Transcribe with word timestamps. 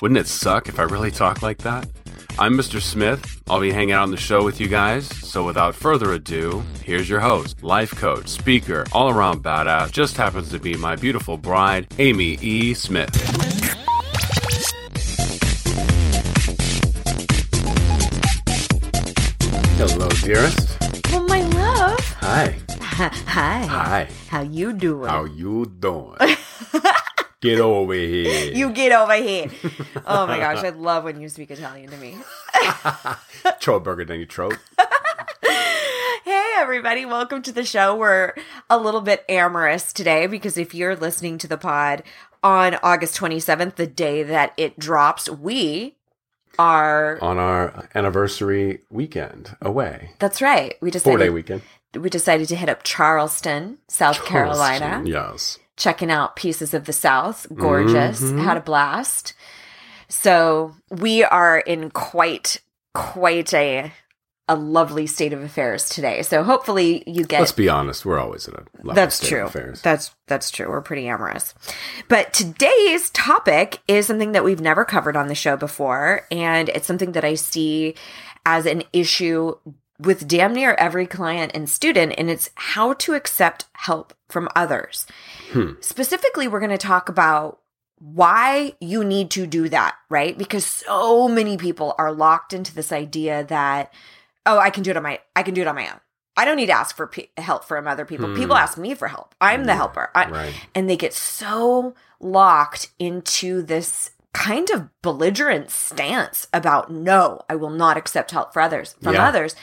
Wouldn't 0.00 0.18
it 0.18 0.28
suck 0.28 0.68
if 0.68 0.78
I 0.78 0.84
really 0.84 1.10
talked 1.10 1.42
like 1.42 1.58
that? 1.58 1.88
I'm 2.38 2.56
Mr. 2.56 2.80
Smith. 2.80 3.42
I'll 3.50 3.60
be 3.60 3.72
hanging 3.72 3.90
out 3.90 4.04
on 4.04 4.12
the 4.12 4.16
show 4.16 4.44
with 4.44 4.60
you 4.60 4.68
guys. 4.68 5.08
So 5.26 5.44
without 5.44 5.74
further 5.74 6.12
ado, 6.12 6.62
here's 6.84 7.08
your 7.08 7.18
host, 7.18 7.64
life 7.64 7.90
coach, 7.96 8.28
speaker, 8.28 8.84
all 8.92 9.10
around 9.10 9.42
badass, 9.42 9.90
just 9.90 10.16
happens 10.16 10.50
to 10.50 10.60
be 10.60 10.76
my 10.76 10.94
beautiful 10.94 11.36
bride, 11.36 11.92
Amy 11.98 12.38
E. 12.40 12.74
Smith. 12.74 13.10
Hello, 19.78 20.08
dearest. 20.22 20.78
Well, 21.10 21.24
my 21.24 21.40
love. 21.40 21.98
Hi. 22.20 22.56
Hi. 22.70 23.66
Hi. 23.66 24.08
How 24.28 24.42
you 24.42 24.74
doing? 24.74 25.08
How 25.08 25.24
you 25.24 25.66
doing? 25.80 26.14
Get 27.40 27.60
over 27.60 27.94
here. 27.94 28.52
You 28.54 28.70
get 28.72 28.90
over 28.92 29.14
here. 29.14 29.48
Oh 30.06 30.26
my 30.26 30.38
gosh, 30.38 30.64
I 30.64 30.70
love 30.70 31.04
when 31.04 31.20
you 31.20 31.28
speak 31.28 31.50
Italian 31.50 31.90
to 31.90 31.96
me. 31.96 32.16
troll 33.60 33.78
burger 33.80 34.04
than 34.04 34.18
you 34.20 34.26
troll. 34.26 34.52
Hey, 36.24 36.52
everybody, 36.58 37.06
welcome 37.06 37.40
to 37.42 37.52
the 37.52 37.64
show. 37.64 37.96
We're 37.96 38.34
a 38.68 38.76
little 38.76 39.00
bit 39.00 39.24
amorous 39.30 39.94
today 39.94 40.26
because 40.26 40.58
if 40.58 40.74
you're 40.74 40.94
listening 40.94 41.38
to 41.38 41.46
the 41.48 41.56
pod 41.56 42.02
on 42.42 42.74
August 42.82 43.18
27th, 43.18 43.76
the 43.76 43.86
day 43.86 44.22
that 44.24 44.52
it 44.58 44.78
drops, 44.78 45.30
we 45.30 45.96
are. 46.58 47.18
On 47.22 47.38
our 47.38 47.88
anniversary 47.94 48.80
weekend 48.90 49.56
away. 49.62 50.10
That's 50.18 50.42
right. 50.42 50.74
We 50.82 50.90
just 50.90 51.04
Four 51.04 51.16
day 51.16 51.30
weekend. 51.30 51.62
we 51.94 52.10
decided 52.10 52.48
to 52.48 52.56
hit 52.56 52.68
up 52.68 52.82
Charleston, 52.82 53.78
South 53.88 54.22
Carolina, 54.26 55.02
Yes. 55.06 55.58
Checking 55.78 56.10
out 56.10 56.36
pieces 56.36 56.74
of 56.74 56.84
the 56.84 56.92
South. 56.92 57.46
Gorgeous. 57.54 58.20
Mhm. 58.20 58.42
Had 58.42 58.56
a 58.58 58.60
blast. 58.60 59.32
So 60.08 60.74
we 60.90 61.24
are 61.24 61.58
in 61.58 61.90
quite 61.90 62.60
quite 62.94 63.54
a 63.54 63.92
a 64.50 64.56
lovely 64.56 65.06
state 65.06 65.34
of 65.34 65.42
affairs 65.42 65.90
today. 65.90 66.22
So 66.22 66.42
hopefully 66.42 67.04
you 67.06 67.24
get 67.24 67.40
Let's 67.40 67.52
be 67.52 67.68
honest. 67.68 68.06
We're 68.06 68.18
always 68.18 68.48
in 68.48 68.54
a 68.54 68.64
lovely 68.78 68.94
That's 68.94 69.16
state 69.16 69.28
true. 69.28 69.42
of 69.42 69.48
affairs. 69.50 69.82
That's 69.82 70.14
that's 70.26 70.50
true. 70.50 70.68
We're 70.70 70.80
pretty 70.80 71.06
amorous. 71.06 71.54
But 72.08 72.32
today's 72.32 73.10
topic 73.10 73.80
is 73.86 74.06
something 74.06 74.32
that 74.32 74.44
we've 74.44 74.60
never 74.62 74.86
covered 74.86 75.16
on 75.16 75.28
the 75.28 75.34
show 75.34 75.56
before, 75.58 76.26
and 76.30 76.70
it's 76.70 76.86
something 76.86 77.12
that 77.12 77.24
I 77.26 77.34
see 77.34 77.94
as 78.46 78.64
an 78.64 78.84
issue 78.94 79.54
with 80.00 80.28
damn 80.28 80.54
near 80.54 80.74
every 80.74 81.06
client 81.06 81.52
and 81.54 81.68
student, 81.68 82.14
and 82.16 82.30
it's 82.30 82.50
how 82.54 82.92
to 82.94 83.14
accept 83.14 83.66
help 83.72 84.14
from 84.28 84.48
others. 84.54 85.06
Hmm. 85.52 85.72
Specifically, 85.80 86.46
we're 86.46 86.60
going 86.60 86.70
to 86.70 86.78
talk 86.78 87.08
about 87.08 87.60
why 87.98 88.74
you 88.80 89.02
need 89.02 89.30
to 89.32 89.46
do 89.46 89.68
that, 89.68 89.96
right? 90.08 90.38
Because 90.38 90.64
so 90.64 91.28
many 91.28 91.56
people 91.56 91.94
are 91.98 92.12
locked 92.12 92.52
into 92.52 92.74
this 92.74 92.92
idea 92.92 93.44
that 93.44 93.92
oh, 94.46 94.58
I 94.58 94.70
can 94.70 94.82
do 94.82 94.90
it 94.90 94.96
on 94.96 95.02
my 95.02 95.20
I 95.36 95.42
can 95.42 95.54
do 95.54 95.62
it 95.62 95.66
on 95.66 95.74
my 95.74 95.88
own. 95.88 96.00
I 96.36 96.44
don't 96.44 96.56
need 96.56 96.66
to 96.66 96.72
ask 96.72 96.94
for 96.94 97.08
pe- 97.08 97.28
help 97.36 97.64
from 97.64 97.88
other 97.88 98.04
people. 98.04 98.28
Hmm. 98.28 98.36
People 98.36 98.56
ask 98.56 98.78
me 98.78 98.94
for 98.94 99.08
help. 99.08 99.34
I'm 99.40 99.64
the 99.64 99.74
helper. 99.74 100.10
I, 100.14 100.30
right. 100.30 100.54
And 100.72 100.88
they 100.88 100.96
get 100.96 101.12
so 101.12 101.96
locked 102.20 102.90
into 103.00 103.62
this 103.62 104.12
kind 104.32 104.70
of 104.70 104.88
belligerent 105.02 105.70
stance 105.70 106.46
about 106.52 106.92
no, 106.92 107.40
I 107.48 107.56
will 107.56 107.70
not 107.70 107.96
accept 107.96 108.30
help 108.30 108.52
for 108.52 108.60
others 108.60 108.94
from 109.02 109.14
Yeah. 109.14 109.26
others. 109.26 109.56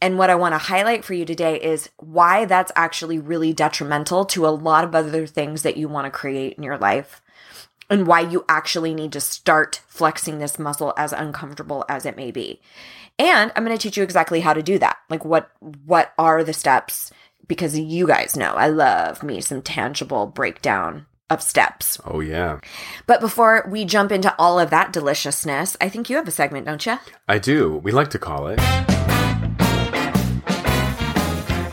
And 0.00 0.18
what 0.18 0.30
I 0.30 0.34
want 0.34 0.52
to 0.52 0.58
highlight 0.58 1.04
for 1.04 1.14
you 1.14 1.24
today 1.24 1.60
is 1.60 1.88
why 1.96 2.44
that's 2.44 2.72
actually 2.74 3.18
really 3.18 3.52
detrimental 3.52 4.24
to 4.26 4.46
a 4.46 4.50
lot 4.50 4.84
of 4.84 4.94
other 4.94 5.26
things 5.26 5.62
that 5.62 5.76
you 5.76 5.88
want 5.88 6.06
to 6.06 6.10
create 6.10 6.54
in 6.54 6.64
your 6.64 6.76
life 6.76 7.22
and 7.88 8.06
why 8.06 8.20
you 8.20 8.44
actually 8.48 8.94
need 8.94 9.12
to 9.12 9.20
start 9.20 9.80
flexing 9.86 10.38
this 10.38 10.58
muscle 10.58 10.92
as 10.96 11.12
uncomfortable 11.12 11.84
as 11.88 12.04
it 12.04 12.16
may 12.16 12.30
be. 12.32 12.60
And 13.18 13.52
I'm 13.54 13.64
going 13.64 13.76
to 13.76 13.80
teach 13.82 13.96
you 13.96 14.02
exactly 14.02 14.40
how 14.40 14.54
to 14.54 14.62
do 14.62 14.78
that. 14.78 14.96
Like 15.08 15.24
what 15.24 15.50
what 15.84 16.12
are 16.18 16.42
the 16.42 16.52
steps 16.52 17.12
because 17.46 17.78
you 17.78 18.06
guys 18.06 18.36
know 18.36 18.54
I 18.54 18.68
love 18.68 19.22
me 19.22 19.40
some 19.40 19.62
tangible 19.62 20.26
breakdown 20.26 21.06
of 21.30 21.42
steps. 21.42 21.98
Oh, 22.04 22.20
yeah. 22.20 22.60
But 23.06 23.20
before 23.20 23.66
we 23.70 23.84
jump 23.84 24.12
into 24.12 24.34
all 24.38 24.58
of 24.58 24.70
that 24.70 24.92
deliciousness, 24.92 25.76
I 25.80 25.88
think 25.88 26.10
you 26.10 26.16
have 26.16 26.28
a 26.28 26.30
segment, 26.32 26.66
don't 26.66 26.84
you? 26.84 26.98
I 27.28 27.38
do. 27.38 27.76
We 27.78 27.90
like 27.92 28.10
to 28.10 28.18
call 28.18 28.48
it. 28.48 28.58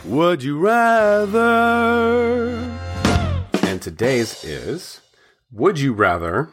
Would 0.04 0.42
you 0.42 0.58
rather? 0.58 2.48
And 3.62 3.80
today's 3.80 4.42
is 4.42 5.00
Would 5.52 5.78
you 5.78 5.92
rather 5.92 6.48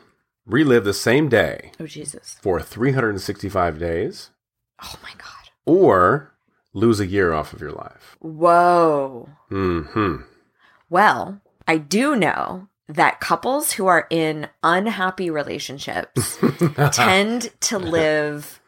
relive 0.45 0.83
the 0.83 0.93
same 0.93 1.27
day 1.27 1.71
Oh 1.79 1.87
Jesus. 1.87 2.37
for 2.41 2.61
365 2.61 3.79
days 3.79 4.29
Oh 4.83 4.93
my 5.01 5.09
god. 5.17 5.49
or 5.65 6.35
lose 6.73 6.99
a 6.99 7.07
year 7.07 7.33
off 7.33 7.51
of 7.53 7.61
your 7.61 7.71
life? 7.71 8.15
Whoa. 8.19 9.27
hmm. 9.49 10.17
Well, 10.89 11.41
I 11.67 11.77
do 11.79 12.15
know 12.15 12.67
that 12.89 13.19
couples 13.19 13.73
who 13.73 13.87
are 13.87 14.07
in 14.09 14.47
unhappy 14.63 15.29
relationships 15.29 16.37
tend 16.93 17.51
to 17.61 17.77
live 17.77 18.61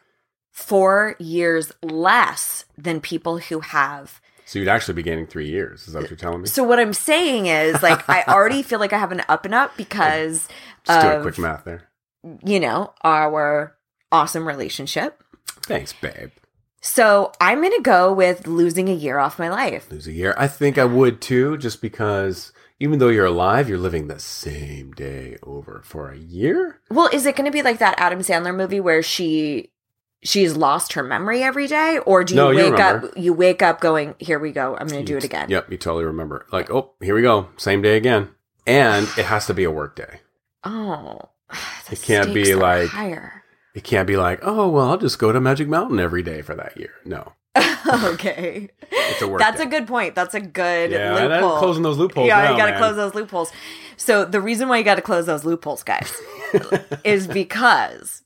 four 0.50 1.16
years 1.18 1.72
less 1.82 2.64
than 2.76 3.00
people 3.00 3.38
who 3.38 3.60
have. 3.60 4.20
So 4.44 4.58
you'd 4.58 4.68
actually 4.68 4.94
be 4.94 5.02
gaining 5.02 5.26
three 5.26 5.48
years. 5.48 5.86
Is 5.86 5.94
that 5.94 6.00
what 6.02 6.10
you're 6.10 6.16
telling 6.16 6.42
me? 6.42 6.48
So 6.48 6.64
what 6.64 6.80
I'm 6.80 6.92
saying 6.92 7.46
is, 7.46 7.82
like, 7.82 8.08
I 8.08 8.24
already 8.26 8.62
feel 8.64 8.78
like 8.80 8.92
I 8.92 8.98
have 8.98 9.12
an 9.12 9.22
up 9.28 9.44
and 9.44 9.54
up 9.54 9.76
because 9.76 10.48
Just 10.84 11.00
do 11.00 11.08
a 11.08 11.16
of, 11.16 11.22
quick 11.22 11.38
math 11.38 11.64
there. 11.64 11.88
you 12.44 12.58
know, 12.60 12.92
our 13.02 13.76
awesome 14.12 14.46
relationship. 14.46 15.22
Thanks, 15.62 15.92
babe. 15.92 16.30
So 16.82 17.30
I'm 17.40 17.60
going 17.60 17.76
to 17.76 17.82
go 17.82 18.12
with 18.12 18.46
losing 18.46 18.88
a 18.88 18.94
year 18.94 19.18
off 19.18 19.38
my 19.38 19.48
life. 19.48 19.90
Lose 19.90 20.06
a 20.06 20.12
year. 20.12 20.34
I 20.36 20.48
think 20.48 20.78
I 20.78 20.84
would 20.84 21.20
too, 21.20 21.56
just 21.58 21.80
because 21.80 22.52
even 22.80 22.98
though 22.98 23.08
you're 23.08 23.26
alive, 23.26 23.68
you're 23.68 23.78
living 23.78 24.08
the 24.08 24.18
same 24.18 24.92
day 24.92 25.36
over 25.42 25.82
for 25.84 26.10
a 26.10 26.16
year. 26.16 26.80
Well, 26.90 27.08
is 27.12 27.26
it 27.26 27.36
going 27.36 27.44
to 27.44 27.52
be 27.52 27.62
like 27.62 27.78
that 27.78 27.94
Adam 27.98 28.20
Sandler 28.20 28.54
movie 28.56 28.80
where 28.80 29.02
she 29.02 29.70
she's 30.22 30.56
lost 30.56 30.94
her 30.94 31.02
memory 31.02 31.42
every 31.42 31.66
day, 31.66 31.98
or 31.98 32.24
do 32.24 32.34
you 32.34 32.36
No, 32.40 32.50
you 32.50 32.70
wake 32.72 32.80
up 32.80 33.04
you 33.16 33.32
wake 33.34 33.62
up 33.62 33.80
going, 33.80 34.14
"Here 34.18 34.38
we 34.38 34.50
go, 34.52 34.76
I'm 34.76 34.88
going 34.88 35.04
to 35.04 35.12
do 35.12 35.16
it 35.16 35.24
again." 35.24 35.48
Yep, 35.50 35.70
you 35.70 35.78
totally 35.78 36.04
remember. 36.04 36.46
Like, 36.50 36.70
oh, 36.70 36.92
here 37.00 37.14
we 37.14 37.22
go, 37.22 37.48
same 37.56 37.82
day 37.82 37.96
again, 37.96 38.30
and 38.66 39.06
it 39.16 39.26
has 39.26 39.46
to 39.46 39.54
be 39.54 39.64
a 39.64 39.70
work 39.70 39.94
day. 39.94 40.20
Oh, 40.64 41.20
It 41.92 42.02
can't 42.02 42.32
be 42.34 42.54
like- 42.54 42.88
higher. 42.88 43.44
It 43.72 43.84
can't 43.84 44.08
be 44.08 44.16
like, 44.16 44.40
oh, 44.42 44.68
well, 44.68 44.90
I'll 44.90 44.98
just 44.98 45.20
go 45.20 45.30
to 45.30 45.40
Magic 45.40 45.68
Mountain 45.68 46.00
every 46.00 46.24
day 46.24 46.42
for 46.42 46.56
that 46.56 46.76
year. 46.76 46.90
No, 47.04 47.34
okay, 48.04 48.68
it's 48.90 49.22
a 49.22 49.28
work. 49.28 49.40
that's 49.40 49.58
day. 49.58 49.64
a 49.64 49.66
good 49.66 49.86
point. 49.86 50.14
That's 50.14 50.34
a 50.34 50.40
good 50.40 50.92
yeah. 50.92 51.14
loophole. 51.14 51.58
closing 51.58 51.82
those 51.82 51.98
loopholes. 51.98 52.28
yeah, 52.28 52.42
now, 52.42 52.52
you 52.52 52.56
got 52.56 52.70
to 52.70 52.76
close 52.76 52.96
those 52.96 53.14
loopholes. 53.14 53.50
So 53.96 54.24
the 54.24 54.40
reason 54.40 54.68
why 54.68 54.78
you 54.78 54.84
got 54.84 54.94
to 54.96 55.02
close 55.02 55.26
those 55.26 55.44
loopholes, 55.44 55.82
guys, 55.82 56.12
is 57.04 57.26
because 57.26 58.22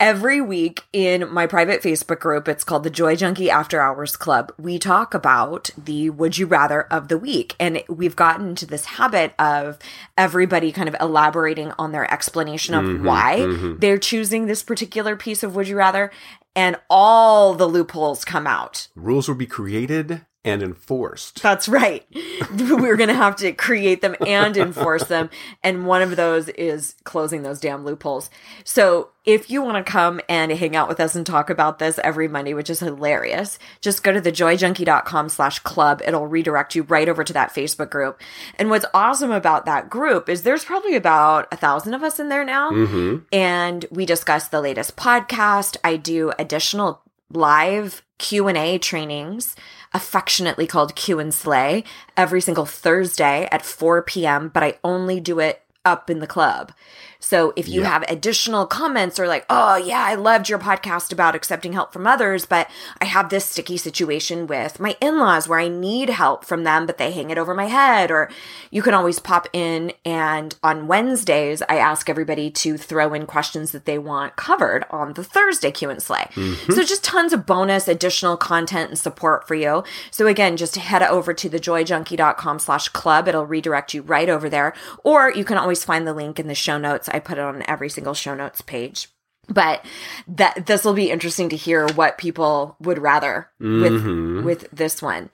every 0.00 0.40
week 0.40 0.82
in 0.92 1.28
my 1.32 1.46
private 1.46 1.82
Facebook 1.82 2.20
group, 2.20 2.46
it's 2.48 2.62
called 2.62 2.84
the 2.84 2.90
Joy 2.90 3.16
Junkie 3.16 3.50
After 3.50 3.80
Hours 3.80 4.16
Club. 4.16 4.52
We 4.58 4.78
talk 4.78 5.12
about 5.12 5.70
the 5.76 6.10
would 6.10 6.38
you 6.38 6.46
rather 6.46 6.82
of 6.82 7.08
the 7.08 7.18
week. 7.18 7.56
And 7.58 7.82
we've 7.88 8.14
gotten 8.14 8.50
into 8.50 8.64
this 8.66 8.84
habit 8.84 9.34
of 9.38 9.78
everybody 10.16 10.70
kind 10.70 10.88
of 10.88 10.94
elaborating 11.00 11.72
on 11.78 11.90
their 11.92 12.12
explanation 12.12 12.74
of 12.74 12.84
Mhm, 12.84 13.02
why 13.02 13.38
mhm. 13.40 13.80
they're 13.80 13.98
choosing 13.98 14.46
this 14.46 14.62
particular 14.62 15.16
piece 15.16 15.42
of 15.42 15.56
would 15.56 15.66
you 15.66 15.76
rather. 15.76 16.12
And 16.58 16.74
all 16.90 17.54
the 17.54 17.68
loopholes 17.68 18.24
come 18.24 18.44
out. 18.44 18.88
Rules 18.96 19.28
will 19.28 19.36
be 19.36 19.46
created 19.46 20.22
and 20.44 20.62
enforced. 20.62 21.42
That's 21.42 21.68
right. 21.68 22.06
We're 22.52 22.96
going 22.96 23.08
to 23.08 23.14
have 23.14 23.36
to 23.36 23.52
create 23.52 24.00
them 24.00 24.16
and 24.26 24.56
enforce 24.56 25.04
them. 25.04 25.30
And 25.62 25.86
one 25.86 26.00
of 26.00 26.16
those 26.16 26.48
is 26.50 26.94
closing 27.04 27.42
those 27.42 27.60
damn 27.60 27.84
loopholes. 27.84 28.30
So 28.64 29.10
if 29.24 29.50
you 29.50 29.62
want 29.62 29.84
to 29.84 29.90
come 29.90 30.20
and 30.28 30.52
hang 30.52 30.76
out 30.76 30.88
with 30.88 31.00
us 31.00 31.14
and 31.14 31.26
talk 31.26 31.50
about 31.50 31.78
this 31.78 31.98
every 32.02 32.28
Monday, 32.28 32.54
which 32.54 32.70
is 32.70 32.80
hilarious, 32.80 33.58
just 33.80 34.02
go 34.02 34.12
to 34.12 34.20
thejoyjunkie.com 34.20 35.28
slash 35.28 35.58
club. 35.58 36.00
It'll 36.06 36.26
redirect 36.26 36.74
you 36.74 36.84
right 36.84 37.08
over 37.08 37.24
to 37.24 37.32
that 37.34 37.52
Facebook 37.52 37.90
group. 37.90 38.20
And 38.58 38.70
what's 38.70 38.86
awesome 38.94 39.32
about 39.32 39.66
that 39.66 39.90
group 39.90 40.28
is 40.28 40.42
there's 40.42 40.64
probably 40.64 40.94
about 40.94 41.48
a 41.52 41.56
thousand 41.56 41.94
of 41.94 42.02
us 42.02 42.20
in 42.20 42.28
there 42.28 42.44
now. 42.44 42.70
Mm-hmm. 42.70 43.24
And 43.32 43.84
we 43.90 44.06
discuss 44.06 44.48
the 44.48 44.60
latest 44.60 44.96
podcast. 44.96 45.76
I 45.82 45.96
do 45.96 46.32
additional 46.38 47.02
live 47.30 48.02
Q&A 48.18 48.78
trainings 48.78 49.54
affectionately 49.92 50.66
called 50.66 50.94
Q 50.94 51.18
and 51.18 51.32
Slay 51.32 51.84
every 52.16 52.40
single 52.40 52.66
Thursday 52.66 53.48
at 53.50 53.64
4 53.64 54.02
p.m., 54.02 54.48
but 54.48 54.62
I 54.62 54.78
only 54.84 55.20
do 55.20 55.38
it 55.38 55.62
up 55.84 56.10
in 56.10 56.20
the 56.20 56.26
club. 56.26 56.72
So 57.20 57.52
if 57.56 57.68
you 57.68 57.82
Yeah. 57.82 57.88
have 57.88 58.04
additional 58.08 58.64
comments 58.64 59.18
or 59.18 59.26
like, 59.26 59.44
oh 59.50 59.74
yeah, 59.76 60.04
I 60.04 60.14
loved 60.14 60.48
your 60.48 60.58
podcast 60.58 61.12
about 61.12 61.34
accepting 61.34 61.72
help 61.72 61.92
from 61.92 62.06
others, 62.06 62.46
but 62.46 62.68
I 63.00 63.06
have 63.06 63.28
this 63.28 63.44
sticky 63.44 63.76
situation 63.76 64.46
with 64.46 64.78
my 64.78 64.96
in-laws 65.00 65.48
where 65.48 65.58
I 65.58 65.66
need 65.68 66.10
help 66.10 66.44
from 66.44 66.62
them, 66.62 66.86
but 66.86 66.96
they 66.96 67.10
hang 67.10 67.30
it 67.30 67.38
over 67.38 67.54
my 67.54 67.66
head. 67.66 68.10
Or 68.12 68.30
you 68.70 68.82
can 68.82 68.94
always 68.94 69.18
pop 69.18 69.48
in 69.52 69.92
and 70.04 70.54
on 70.62 70.86
Wednesdays, 70.86 71.60
I 71.68 71.76
ask 71.78 72.08
everybody 72.08 72.50
to 72.52 72.76
throw 72.76 73.12
in 73.12 73.26
questions 73.26 73.72
that 73.72 73.84
they 73.84 73.98
want 73.98 74.36
covered 74.36 74.84
on 74.90 75.14
the 75.14 75.24
Thursday 75.24 75.72
Q 75.72 75.90
and 75.90 76.02
Slay. 76.02 76.28
Mm-hmm. 76.34 76.72
So 76.72 76.84
just 76.84 77.02
tons 77.02 77.32
of 77.32 77.46
bonus 77.46 77.88
additional 77.88 78.36
content 78.36 78.90
and 78.90 78.98
support 78.98 79.46
for 79.48 79.56
you. 79.56 79.82
So 80.12 80.28
again, 80.28 80.56
just 80.56 80.76
head 80.76 81.02
over 81.02 81.34
to 81.34 81.50
thejoyjunkie.com 81.50 82.60
slash 82.60 82.88
club. 82.90 83.26
It'll 83.26 83.44
redirect 83.46 83.92
you 83.92 84.02
right 84.02 84.28
over 84.28 84.48
there. 84.48 84.72
Or 85.02 85.32
you 85.32 85.44
can 85.44 85.58
always 85.58 85.84
find 85.84 86.06
the 86.06 86.14
link 86.14 86.38
in 86.38 86.46
the 86.46 86.54
show 86.54 86.78
notes. 86.78 87.07
I 87.12 87.18
put 87.20 87.38
it 87.38 87.42
on 87.44 87.62
every 87.68 87.88
single 87.88 88.14
show 88.14 88.34
notes 88.34 88.60
page. 88.60 89.08
But 89.50 89.82
that 90.26 90.66
this 90.66 90.84
will 90.84 90.92
be 90.92 91.10
interesting 91.10 91.48
to 91.48 91.56
hear 91.56 91.86
what 91.94 92.18
people 92.18 92.76
would 92.80 92.98
rather 92.98 93.48
with 93.58 94.04
Mhm. 94.04 94.44
with 94.44 94.68
this 94.70 95.00
one. 95.00 95.30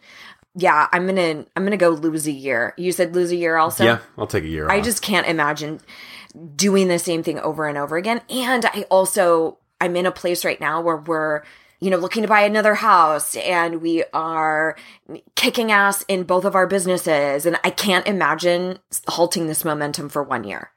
Yeah, 0.54 0.86
I'm 0.92 1.04
gonna 1.06 1.44
I'm 1.56 1.64
gonna 1.64 1.76
go 1.76 1.88
lose 1.88 2.28
a 2.28 2.32
year. 2.32 2.74
You 2.76 2.92
said 2.92 3.16
lose 3.16 3.32
a 3.32 3.36
year 3.36 3.56
also. 3.56 3.82
yeah, 3.82 3.98
I'll 4.16 4.28
take 4.28 4.44
a 4.44 4.48
year 4.48 4.70
I 4.70 4.78
off. 4.78 4.84
just 4.84 5.02
can't 5.02 5.26
imagine 5.26 5.80
doing 6.54 6.86
the 6.86 6.98
same 7.00 7.24
thing 7.24 7.40
over 7.40 7.66
and 7.66 7.76
over 7.76 7.96
again. 7.96 8.20
And 8.30 8.64
I 8.66 8.82
also, 8.90 9.58
I'm 9.80 9.96
in 9.96 10.06
a 10.06 10.12
place 10.12 10.44
right 10.44 10.60
now 10.60 10.80
where 10.80 10.96
we're, 10.96 11.42
you 11.80 11.90
know, 11.90 11.96
looking 11.96 12.22
to 12.22 12.28
buy 12.28 12.42
another 12.42 12.74
house 12.76 13.34
and 13.36 13.82
we 13.82 14.04
are 14.12 14.76
kicking 15.34 15.72
ass 15.72 16.04
in 16.08 16.22
both 16.22 16.44
of 16.44 16.54
our 16.54 16.66
businesses. 16.68 17.46
And 17.46 17.58
I 17.64 17.70
can't 17.70 18.06
imagine 18.06 18.78
halting 19.08 19.46
this 19.48 19.64
momentum 19.64 20.08
for 20.08 20.22
one 20.22 20.44
year. 20.44 20.70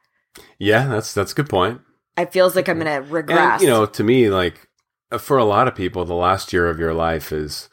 Yeah, 0.60 0.88
that's 0.88 1.13
that's 1.13 1.31
a 1.31 1.36
good 1.36 1.50
point. 1.50 1.81
It 2.18 2.31
feels 2.31 2.56
like 2.56 2.68
I'm 2.68 2.80
going 2.80 3.04
to 3.04 3.10
regress. 3.12 3.62
And 3.62 3.62
you 3.62 3.68
know, 3.68 3.86
to 3.86 4.04
me, 4.04 4.30
like 4.30 4.68
uh, 5.12 5.18
for 5.18 5.38
a 5.38 5.45
lot 5.45 5.68
of 5.68 5.75
people, 5.75 6.04
the 6.06 6.16
last 6.16 6.51
year 6.51 6.68
of 6.68 6.80
your 6.80 6.94
life 6.94 7.31
is 7.31 7.69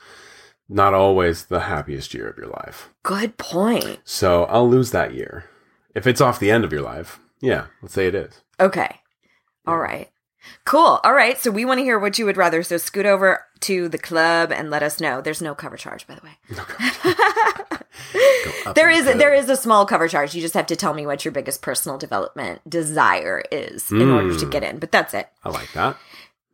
not 0.69 0.95
always 0.95 1.47
the 1.47 1.61
happiest 1.61 2.15
year 2.15 2.29
of 2.29 2.37
your 2.37 2.49
life. 2.49 2.91
good 3.03 3.37
point. 3.37 4.01
So 4.05 4.45
I'll 4.45 4.69
lose 4.69 4.91
that 4.91 5.15
year 5.15 5.45
if 5.95 6.07
it's 6.07 6.21
off 6.21 6.41
the 6.41 6.51
end 6.51 6.65
of 6.65 6.73
your 6.73 6.83
life. 6.83 7.19
Yeah, 7.41 7.67
let's 7.83 7.95
say 7.95 8.07
it 8.07 8.15
is. 8.15 8.43
Okay. 8.59 9.01
All 9.67 9.79
right. 9.79 10.11
Cool. 10.65 11.01
All 11.05 11.13
right. 11.15 11.39
So 11.39 11.51
we 11.51 11.65
want 11.65 11.79
to 11.79 11.85
hear 11.85 11.99
what 11.99 12.19
you 12.19 12.25
would 12.27 12.37
rather. 12.37 12.63
So 12.63 12.77
scoot 12.77 13.07
over 13.07 13.45
to 13.61 13.89
the 13.89 13.99
club 13.99 14.53
and 14.53 14.71
let 14.71 14.83
us 14.83 15.01
know. 15.01 15.21
There's 15.21 15.43
no 15.43 15.55
cover 15.55 15.77
charge, 15.77 16.07
by 16.07 16.15
the 16.17 16.23
way. 16.23 16.37
Up 18.67 18.75
There 18.75 18.91
is 18.91 19.05
there 19.05 19.35
is 19.35 19.49
a 19.49 19.57
small 19.57 19.87
cover 19.87 20.09
charge. 20.09 20.35
You 20.35 20.41
just 20.41 20.55
have 20.55 20.67
to 20.67 20.77
tell 20.77 20.95
me 20.95 21.07
what 21.07 21.25
your 21.25 21.33
biggest 21.33 21.63
personal 21.63 21.99
development 21.99 22.61
desire 22.69 23.43
is 23.53 23.91
in 23.91 24.11
order 24.11 24.37
to 24.39 24.47
Mm. 24.47 24.51
get 24.51 24.63
in. 24.63 24.79
But 24.79 24.93
that's 24.93 25.15
it. 25.15 25.29
I 25.45 25.51
like 25.51 25.73
that. 25.75 25.97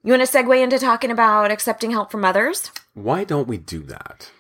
You 0.03 0.13
want 0.13 0.27
to 0.27 0.39
segue 0.39 0.63
into 0.63 0.79
talking 0.79 1.11
about 1.11 1.51
accepting 1.51 1.91
help 1.91 2.11
from 2.11 2.25
others? 2.25 2.71
Why 2.95 3.25
don't 3.25 3.49
we 3.49 3.59
do 3.59 3.81
that? 3.85 4.31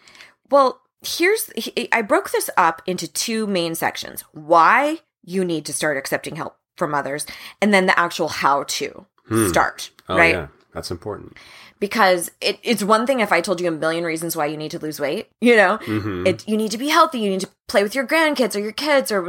Well, 0.50 0.80
here's 1.02 1.50
I 1.92 2.02
broke 2.02 2.30
this 2.30 2.50
up 2.56 2.82
into 2.86 3.06
two 3.06 3.46
main 3.46 3.74
sections. 3.74 4.22
Why 4.32 5.00
you 5.22 5.44
need 5.44 5.64
to 5.66 5.72
start 5.72 5.96
accepting 5.96 6.36
help 6.36 6.56
from 6.76 6.94
others 6.94 7.26
and 7.60 7.74
then 7.74 7.86
the 7.86 7.98
actual 7.98 8.28
how 8.28 8.64
to 8.64 9.06
Hmm. 9.30 9.48
start, 9.48 9.90
Oh 10.08 10.16
right? 10.16 10.34
yeah, 10.34 10.46
that's 10.74 10.90
important. 10.90 11.36
Because 11.78 12.30
it, 12.42 12.58
it's 12.62 12.82
one 12.84 13.06
thing 13.06 13.20
if 13.20 13.32
I 13.32 13.40
told 13.40 13.58
you 13.60 13.68
a 13.68 13.70
million 13.70 14.04
reasons 14.04 14.36
why 14.36 14.44
you 14.46 14.56
need 14.58 14.70
to 14.72 14.78
lose 14.78 15.00
weight, 15.00 15.30
you 15.40 15.56
know, 15.56 15.76
hmm 15.78 16.26
it 16.26 16.46
you 16.48 16.56
need 16.56 16.70
to 16.72 16.78
be 16.78 16.88
healthy 16.88 17.20
you 17.20 17.30
need 17.30 17.40
to 17.40 17.48
play 17.68 17.82
with 17.82 17.94
your 17.94 18.06
grandkids 18.06 18.54
or 18.56 18.58
your 18.60 18.72
kids 18.72 19.10
or 19.12 19.22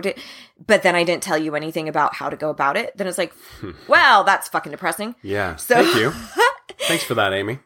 but 0.66 0.82
then 0.84 0.96
i 0.96 1.04
didn't 1.04 1.22
tell 1.24 1.38
you 1.38 1.56
anything 1.56 1.88
about 1.88 2.16
how 2.16 2.28
to 2.28 2.36
go 2.36 2.50
about 2.50 2.76
it 2.76 2.92
then 2.98 3.06
it's 3.06 3.18
like 3.20 3.32
well 3.88 4.24
that's 4.24 4.48
fucking 4.48 4.72
depressing 4.72 5.14
yeah. 5.22 5.56
So- 5.58 5.76
Thank 5.76 5.96
you. 5.96 6.12
Thanks 6.88 7.04
for 7.04 7.14
that, 7.14 7.32
Amy. 7.34 7.60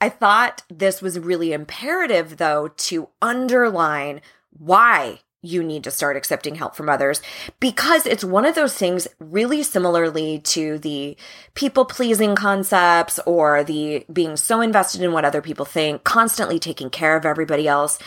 i 0.00 0.08
thought 0.08 0.62
this 0.70 1.02
was 1.02 1.18
really 1.18 1.52
imperative 1.52 2.38
though 2.38 2.68
to 2.88 3.08
underline 3.20 4.22
why 4.58 5.20
you 5.42 5.62
need 5.62 5.84
to 5.84 5.90
start 5.90 6.16
accepting 6.16 6.54
help 6.54 6.74
from 6.76 6.88
others 6.88 7.20
because 7.58 8.06
it's 8.06 8.24
one 8.24 8.44
of 8.44 8.54
those 8.54 8.74
things 8.74 9.08
really 9.18 9.62
similarly 9.62 10.38
to 10.38 10.78
the 10.78 11.16
people 11.54 11.84
pleasing 11.84 12.34
concepts 12.34 13.18
or 13.26 13.64
the 13.64 14.04
being 14.12 14.36
so 14.36 14.60
invested 14.60 15.02
in 15.02 15.12
what 15.12 15.24
other 15.24 15.42
people 15.42 15.64
think 15.64 16.04
constantly 16.04 16.58
taking 16.58 16.88
care 16.88 17.16
of 17.16 17.26
everybody 17.26 17.66
else 17.66 17.98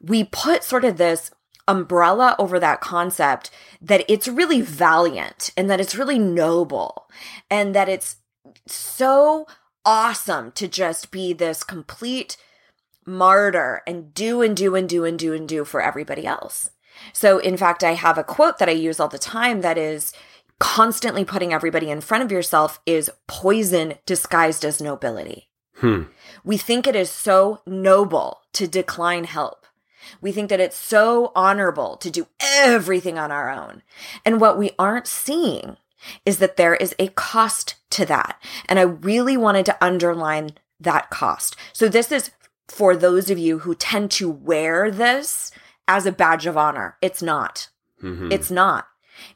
we 0.00 0.22
put 0.24 0.62
sort 0.62 0.84
of 0.84 0.96
this 0.96 1.30
umbrella 1.68 2.36
over 2.38 2.60
that 2.60 2.80
concept 2.80 3.50
that 3.82 4.04
it's 4.08 4.28
really 4.28 4.60
valiant 4.60 5.50
and 5.56 5.68
that 5.68 5.80
it's 5.80 5.96
really 5.96 6.18
noble 6.18 7.08
and 7.50 7.74
that 7.74 7.88
it's 7.88 8.16
so 8.66 9.46
awesome 9.84 10.52
to 10.52 10.68
just 10.68 11.10
be 11.10 11.32
this 11.32 11.64
complete 11.64 12.36
martyr 13.04 13.82
and 13.86 14.12
do 14.14 14.42
and 14.42 14.56
do 14.56 14.74
and 14.74 14.88
do 14.88 15.04
and 15.04 15.18
do 15.18 15.32
and 15.32 15.48
do 15.48 15.64
for 15.64 15.80
everybody 15.80 16.26
else. 16.26 16.70
So, 17.12 17.38
in 17.38 17.56
fact, 17.56 17.84
I 17.84 17.94
have 17.94 18.18
a 18.18 18.24
quote 18.24 18.58
that 18.58 18.68
I 18.68 18.72
use 18.72 19.00
all 19.00 19.08
the 19.08 19.18
time 19.18 19.60
that 19.60 19.78
is 19.78 20.12
constantly 20.58 21.24
putting 21.24 21.52
everybody 21.52 21.90
in 21.90 22.00
front 22.00 22.24
of 22.24 22.32
yourself 22.32 22.80
is 22.86 23.10
poison 23.26 23.94
disguised 24.06 24.64
as 24.64 24.80
nobility. 24.80 25.48
Hmm. 25.74 26.04
We 26.44 26.56
think 26.56 26.86
it 26.86 26.96
is 26.96 27.10
so 27.10 27.60
noble 27.66 28.40
to 28.54 28.66
decline 28.66 29.24
help. 29.24 29.66
We 30.20 30.32
think 30.32 30.48
that 30.50 30.60
it's 30.60 30.76
so 30.76 31.32
honorable 31.34 31.96
to 31.98 32.10
do 32.10 32.28
everything 32.40 33.18
on 33.18 33.30
our 33.30 33.50
own. 33.50 33.82
And 34.24 34.40
what 34.40 34.56
we 34.56 34.70
aren't 34.78 35.06
seeing 35.06 35.76
is 36.24 36.38
that 36.38 36.56
there 36.56 36.74
is 36.74 36.94
a 36.98 37.08
cost 37.08 37.74
to 37.90 38.06
that. 38.06 38.40
And 38.68 38.78
I 38.78 38.82
really 38.82 39.36
wanted 39.36 39.66
to 39.66 39.84
underline 39.84 40.52
that 40.80 41.10
cost. 41.10 41.56
So 41.72 41.88
this 41.88 42.12
is 42.12 42.30
for 42.68 42.96
those 42.96 43.30
of 43.30 43.38
you 43.38 43.60
who 43.60 43.74
tend 43.74 44.10
to 44.12 44.30
wear 44.30 44.90
this 44.90 45.50
as 45.88 46.06
a 46.06 46.12
badge 46.12 46.46
of 46.46 46.56
honor. 46.56 46.96
It's 47.02 47.22
not. 47.22 47.68
Mhm. 48.02 48.32
It's 48.32 48.50
not. 48.50 48.86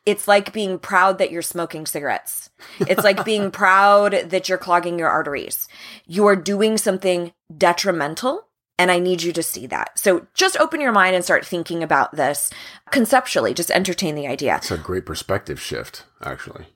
It's 0.05 0.29
like 0.29 0.53
being 0.53 0.79
proud 0.79 1.17
that 1.19 1.31
you're 1.31 1.41
smoking 1.43 1.87
cigarettes. 1.87 2.51
It's 2.81 3.03
like 3.05 3.25
being 3.25 3.51
proud 3.63 4.13
that 4.31 4.49
you're 4.49 4.59
clogging 4.59 4.99
your 4.99 5.09
arteries. 5.09 5.69
You 6.07 6.27
are 6.27 6.37
doing 6.37 6.77
something 6.77 7.33
detrimental, 7.57 8.47
and 8.79 8.91
I 8.91 8.99
need 8.99 9.23
you 9.23 9.33
to 9.33 9.43
see 9.43 9.67
that. 9.69 9.99
So 9.99 10.27
just 10.35 10.59
open 10.61 10.81
your 10.83 10.93
mind 10.93 11.15
and 11.15 11.25
start 11.25 11.47
thinking 11.47 11.83
about 11.83 12.15
this 12.17 12.51
conceptually. 12.91 13.55
Just 13.55 13.71
entertain 13.71 14.15
the 14.17 14.27
idea. 14.27 14.57
It's 14.57 14.71
a 14.71 14.77
great 14.77 15.07
perspective 15.07 15.61
shift, 15.61 16.05
actually. 16.23 16.67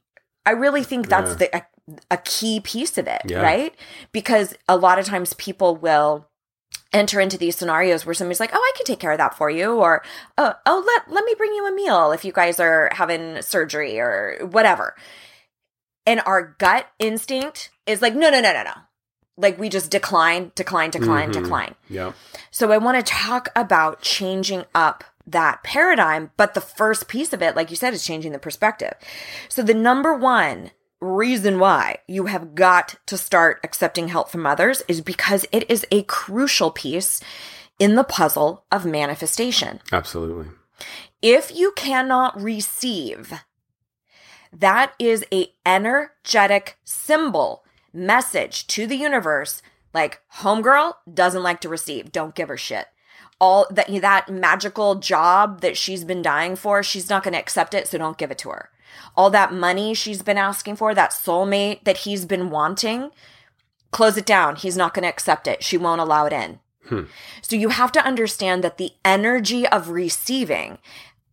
I 0.46 0.52
really 0.52 0.82
think 0.84 1.08
that's 1.08 1.32
Yeah. 1.32 1.36
the 1.36 1.56
a, 1.56 1.62
a 2.12 2.16
key 2.18 2.60
piece 2.60 2.96
of 2.96 3.06
it, 3.06 3.22
Yeah. 3.26 3.40
right? 3.42 3.74
Because 4.12 4.54
a 4.68 4.76
lot 4.76 4.98
of 4.98 5.04
times 5.06 5.34
people 5.34 5.76
will 5.76 6.26
enter 6.92 7.20
into 7.20 7.36
these 7.36 7.56
scenarios 7.56 8.06
where 8.06 8.14
somebody's 8.14 8.40
like, 8.40 8.50
"Oh, 8.54 8.58
I 8.58 8.72
can 8.76 8.86
take 8.86 9.00
care 9.00 9.12
of 9.12 9.18
that 9.18 9.36
for 9.36 9.50
you," 9.50 9.74
or 9.74 10.02
"Oh, 10.38 10.54
oh 10.64 10.84
let 10.86 11.12
let 11.12 11.24
me 11.24 11.34
bring 11.36 11.52
you 11.52 11.66
a 11.66 11.74
meal 11.74 12.12
if 12.12 12.24
you 12.24 12.32
guys 12.32 12.60
are 12.60 12.90
having 12.92 13.42
surgery 13.42 13.98
or 13.98 14.38
whatever." 14.42 14.94
And 16.06 16.20
our 16.26 16.54
gut 16.58 16.86
instinct 16.98 17.70
is 17.86 18.02
like, 18.02 18.14
"No, 18.14 18.30
no, 18.30 18.40
no, 18.40 18.52
no, 18.52 18.62
no." 18.62 18.74
Like 19.36 19.58
we 19.58 19.68
just 19.68 19.90
decline, 19.90 20.52
decline, 20.54 20.90
decline, 20.90 21.30
Mhm. 21.30 21.42
decline. 21.42 21.74
Yeah. 21.88 22.12
So 22.50 22.70
I 22.70 22.78
want 22.78 23.04
to 23.04 23.12
talk 23.12 23.48
about 23.56 24.00
changing 24.00 24.64
up 24.74 25.02
that 25.26 25.62
paradigm. 25.64 26.30
But 26.36 26.54
the 26.54 26.60
first 26.60 27.08
piece 27.08 27.32
of 27.32 27.42
it, 27.42 27.56
like 27.56 27.70
you 27.70 27.76
said, 27.76 27.94
is 27.94 28.04
changing 28.06 28.30
the 28.32 28.38
perspective. 28.38 28.94
So 29.48 29.62
the 29.62 29.74
number 29.74 30.14
one 30.14 30.70
reason 31.00 31.58
why 31.58 31.98
you 32.06 32.26
have 32.26 32.54
got 32.54 32.96
to 33.06 33.16
start 33.18 33.60
accepting 33.62 34.08
help 34.08 34.28
from 34.28 34.46
others 34.46 34.82
is 34.88 35.00
because 35.00 35.46
it 35.52 35.68
is 35.70 35.86
a 35.90 36.02
crucial 36.04 36.70
piece 36.70 37.20
in 37.78 37.94
the 37.94 38.04
puzzle 38.04 38.64
of 38.70 38.86
manifestation. 38.86 39.80
Absolutely. 39.92 40.46
If 41.20 41.54
you 41.54 41.72
cannot 41.72 42.40
receive, 42.40 43.32
that 44.52 44.94
is 44.98 45.24
a 45.32 45.48
energetic 45.66 46.78
symbol 46.84 47.64
message 47.92 48.66
to 48.68 48.86
the 48.86 48.96
universe 48.96 49.62
like 49.92 50.20
homegirl 50.38 50.94
doesn't 51.12 51.44
like 51.44 51.60
to 51.60 51.68
receive 51.68 52.10
don't 52.10 52.34
give 52.34 52.48
her 52.48 52.56
shit 52.56 52.88
all 53.40 53.66
that 53.70 53.88
that 54.00 54.28
magical 54.28 54.96
job 54.96 55.60
that 55.60 55.76
she's 55.76 56.04
been 56.04 56.22
dying 56.22 56.56
for, 56.56 56.82
she's 56.82 57.10
not 57.10 57.22
going 57.22 57.32
to 57.32 57.38
accept 57.38 57.74
it, 57.74 57.88
so 57.88 57.98
don't 57.98 58.18
give 58.18 58.30
it 58.30 58.38
to 58.38 58.50
her. 58.50 58.70
All 59.16 59.30
that 59.30 59.52
money 59.52 59.94
she's 59.94 60.22
been 60.22 60.38
asking 60.38 60.76
for, 60.76 60.94
that 60.94 61.10
soulmate 61.10 61.84
that 61.84 61.98
he's 61.98 62.24
been 62.24 62.50
wanting, 62.50 63.10
close 63.90 64.16
it 64.16 64.26
down. 64.26 64.56
He's 64.56 64.76
not 64.76 64.94
going 64.94 65.04
to 65.04 65.08
accept 65.08 65.46
it. 65.46 65.62
She 65.62 65.76
won't 65.76 66.00
allow 66.00 66.26
it 66.26 66.32
in. 66.32 66.60
Hmm. 66.86 67.02
So 67.42 67.56
you 67.56 67.70
have 67.70 67.92
to 67.92 68.04
understand 68.04 68.62
that 68.64 68.78
the 68.78 68.92
energy 69.04 69.66
of 69.66 69.88
receiving 69.88 70.78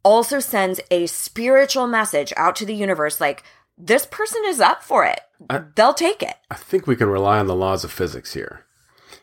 also 0.03 0.39
sends 0.39 0.79
a 0.89 1.07
spiritual 1.07 1.87
message 1.87 2.33
out 2.37 2.55
to 2.57 2.65
the 2.65 2.73
universe 2.73 3.21
like 3.21 3.43
this 3.77 4.05
person 4.05 4.41
is 4.45 4.59
up 4.59 4.83
for 4.83 5.05
it. 5.05 5.21
They'll 5.75 5.93
take 5.93 6.21
it. 6.21 6.35
I 6.49 6.55
think 6.55 6.85
we 6.85 6.95
can 6.95 7.09
rely 7.09 7.39
on 7.39 7.47
the 7.47 7.55
laws 7.55 7.83
of 7.83 7.91
physics 7.91 8.33
here. 8.33 8.65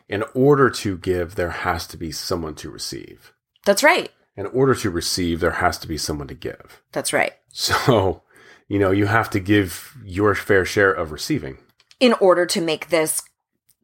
In 0.07 0.23
order 0.33 0.69
to 0.69 0.97
give, 0.97 1.35
there 1.35 1.51
has 1.51 1.87
to 1.87 1.97
be 1.97 2.11
someone 2.11 2.55
to 2.55 2.69
receive. 2.69 3.33
That's 3.65 3.83
right. 3.83 4.11
In 4.35 4.47
order 4.47 4.75
to 4.75 4.89
receive, 4.89 5.39
there 5.39 5.51
has 5.51 5.77
to 5.79 5.87
be 5.87 5.97
someone 5.97 6.27
to 6.27 6.33
give. 6.33 6.81
That's 6.91 7.13
right. 7.13 7.33
So, 7.51 8.21
you 8.69 8.79
know, 8.79 8.91
you 8.91 9.07
have 9.07 9.29
to 9.31 9.39
give 9.41 9.97
your 10.05 10.33
fair 10.35 10.63
share 10.63 10.91
of 10.91 11.11
receiving. 11.11 11.57
In 11.99 12.13
order 12.13 12.45
to 12.45 12.61
make 12.61 12.87
this 12.89 13.21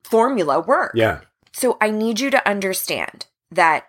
formula 0.03 0.61
work. 0.61 0.93
Yeah. 0.95 1.21
So 1.51 1.77
I 1.81 1.89
need 1.91 2.19
you 2.21 2.29
to 2.31 2.47
understand 2.47 3.25
that 3.51 3.87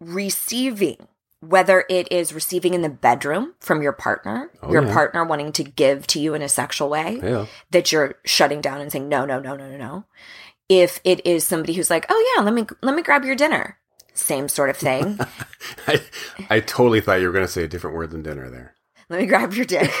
receiving, 0.00 1.06
whether 1.40 1.84
it 1.88 2.10
is 2.10 2.32
receiving 2.32 2.74
in 2.74 2.82
the 2.82 2.88
bedroom 2.88 3.54
from 3.60 3.82
your 3.82 3.92
partner, 3.92 4.50
Oh, 4.62 4.72
your 4.72 4.84
yeah. 4.84 4.92
partner 4.92 5.24
wanting 5.24 5.52
to 5.52 5.64
give 5.64 6.06
to 6.08 6.20
you 6.20 6.34
in 6.34 6.42
a 6.42 6.48
sexual 6.48 6.88
way, 6.88 7.20
Yeah. 7.22 7.46
that 7.70 7.92
you're 7.92 8.14
shutting 8.24 8.60
down 8.60 8.80
and 8.80 8.90
saying 8.90 9.08
no, 9.08 9.24
no, 9.24 9.38
no, 9.40 9.54
no, 9.56 9.68
no, 9.70 9.76
no. 9.76 10.04
If 10.68 11.00
it 11.04 11.24
is 11.26 11.44
somebody 11.44 11.74
who's 11.74 11.90
like, 11.90 12.06
oh 12.08 12.34
yeah, 12.36 12.42
let 12.42 12.54
me 12.54 12.66
let 12.82 12.94
me 12.96 13.02
grab 13.02 13.24
your 13.24 13.34
dinner, 13.34 13.78
same 14.14 14.48
sort 14.48 14.70
of 14.70 14.76
thing. 14.76 15.18
I, 15.86 16.00
I 16.48 16.60
totally 16.60 17.00
thought 17.00 17.20
you 17.20 17.26
were 17.26 17.32
going 17.32 17.44
to 17.46 17.50
say 17.52 17.64
a 17.64 17.68
different 17.68 17.96
word 17.96 18.10
than 18.10 18.22
dinner 18.22 18.48
there. 18.48 18.74
Let 19.12 19.20
me 19.20 19.26
grab 19.26 19.52
your 19.52 19.66
dick. 19.66 19.90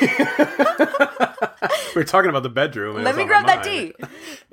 We're 1.94 2.04
talking 2.04 2.30
about 2.30 2.42
the 2.42 2.48
bedroom. 2.52 3.02
let 3.04 3.14
me 3.14 3.24
grab 3.24 3.46
that. 3.46 3.62
D. 3.62 3.92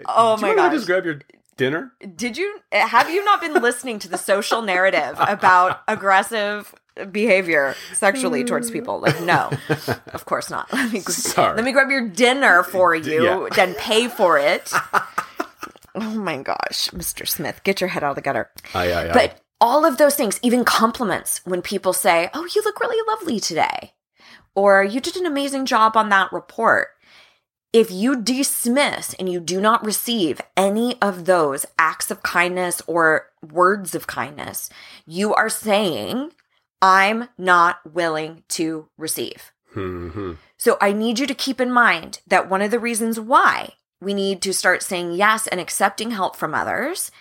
Oh 0.05 0.35
Do 0.35 0.41
my 0.43 0.51
you 0.51 0.57
want 0.57 0.71
to 0.71 0.71
gosh. 0.71 0.73
just 0.73 0.87
grab 0.87 1.05
your 1.05 1.21
dinner? 1.57 1.93
Did 2.15 2.37
you 2.37 2.59
have 2.71 3.09
you 3.09 3.23
not 3.23 3.41
been 3.41 3.53
listening 3.53 3.99
to 3.99 4.09
the 4.09 4.17
social 4.17 4.61
narrative 4.61 5.15
about 5.17 5.81
aggressive 5.87 6.73
behavior 7.11 7.75
sexually 7.93 8.43
towards 8.43 8.69
mm. 8.69 8.73
people? 8.73 8.99
Like, 8.99 9.21
no, 9.21 9.49
of 10.13 10.25
course 10.25 10.49
not. 10.49 10.71
Let 10.73 10.91
me 10.91 10.99
Sorry. 11.01 11.55
let 11.55 11.63
me 11.63 11.71
grab 11.71 11.89
your 11.89 12.07
dinner 12.09 12.63
for 12.63 12.95
you, 12.95 13.23
Yeah. 13.23 13.47
then 13.55 13.75
pay 13.75 14.07
for 14.09 14.37
it. 14.37 14.71
oh 15.95 16.15
my 16.15 16.37
gosh, 16.37 16.89
Mr. 16.91 17.27
Smith, 17.27 17.61
get 17.63 17.79
your 17.81 17.89
head 17.89 18.03
out 18.03 18.11
of 18.11 18.15
the 18.15 18.21
gutter. 18.21 18.49
Aye, 18.73 18.91
aye, 18.91 19.09
aye. 19.09 19.13
But 19.13 19.41
all 19.61 19.85
of 19.85 19.97
those 19.97 20.15
things, 20.15 20.39
even 20.41 20.63
compliments, 20.63 21.41
when 21.45 21.61
people 21.61 21.91
say, 21.93 22.29
"Oh, 22.33 22.47
you 22.55 22.61
look 22.63 22.79
really 22.79 23.01
lovely 23.07 23.39
today," 23.39 23.93
or 24.55 24.83
"You 24.83 24.99
did 24.99 25.15
an 25.15 25.25
amazing 25.25 25.65
job 25.65 25.95
on 25.95 26.09
that 26.09 26.31
report." 26.31 26.89
If 27.71 27.91
you 27.91 28.19
dismiss 28.19 29.13
and 29.15 29.31
you 29.31 29.39
do 29.39 29.61
not 29.61 29.85
receive 29.85 30.41
any 30.57 30.99
of 31.01 31.25
those 31.25 31.67
acts 31.77 32.09
of 32.09 32.23
kindness 32.23 32.81
or 32.87 33.27
words 33.47 33.93
of 33.93 34.07
kindness, 34.07 34.71
you 35.05 35.35
are 35.35 35.49
saying, 35.49 36.31
I'm 36.81 37.29
not 37.37 37.79
willing 37.85 38.43
to 38.49 38.89
receive. 38.97 39.51
Mhm. 39.75 40.37
So 40.57 40.79
I 40.81 40.93
need 40.93 41.19
you 41.19 41.27
to 41.27 41.35
keep 41.35 41.61
in 41.61 41.71
mind 41.71 42.21
that 42.25 42.49
one 42.49 42.63
of 42.63 42.71
the 42.71 42.79
reasons 42.79 43.19
why 43.19 43.75
we 44.01 44.15
need 44.15 44.41
to 44.41 44.53
start 44.53 44.81
saying 44.81 45.11
yes 45.11 45.45
and 45.45 45.59
accepting 45.59 46.11
help 46.11 46.35
from 46.35 46.55
others 46.55 47.11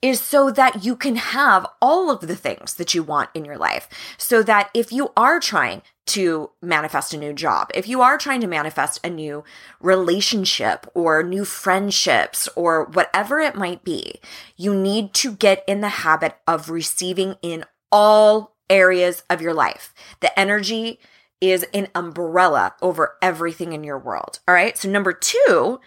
is 0.00 0.18
so 0.18 0.50
that 0.50 0.82
you 0.82 0.96
can 0.96 1.16
have 1.16 1.66
all 1.82 2.10
of 2.10 2.20
the 2.26 2.36
things 2.36 2.74
that 2.74 2.94
you 2.94 3.02
want 3.02 3.28
in 3.34 3.44
your 3.44 3.58
life. 3.58 3.86
So 4.16 4.42
that 4.44 4.70
if 4.72 4.92
you 4.92 5.12
are 5.14 5.40
trying 5.40 5.82
to 6.10 6.50
manifest 6.60 7.14
a 7.14 7.18
new 7.18 7.32
job, 7.32 7.70
if 7.74 7.88
you 7.88 8.02
are 8.02 8.18
trying 8.18 8.40
to 8.40 8.46
manifest 8.46 9.00
a 9.04 9.10
new 9.10 9.44
relationship 9.80 10.86
or 10.94 11.22
new 11.22 11.44
friendships 11.44 12.48
or 12.56 12.84
whatever 12.84 13.38
it 13.38 13.54
might 13.54 13.84
be, 13.84 14.20
you 14.56 14.74
need 14.74 15.14
to 15.14 15.32
get 15.32 15.64
in 15.66 15.80
the 15.80 15.88
habit 15.88 16.36
of 16.46 16.70
receiving 16.70 17.36
in 17.42 17.64
all 17.92 18.56
areas 18.68 19.22
of 19.30 19.40
your 19.40 19.54
life. 19.54 19.94
The 20.20 20.38
energy 20.38 20.98
is 21.40 21.64
an 21.72 21.88
umbrella 21.94 22.74
over 22.82 23.16
everything 23.22 23.72
in 23.72 23.84
your 23.84 23.98
world. 23.98 24.40
All 24.46 24.54
right. 24.54 24.76
So, 24.76 24.88
number 24.88 25.12
two 25.12 25.80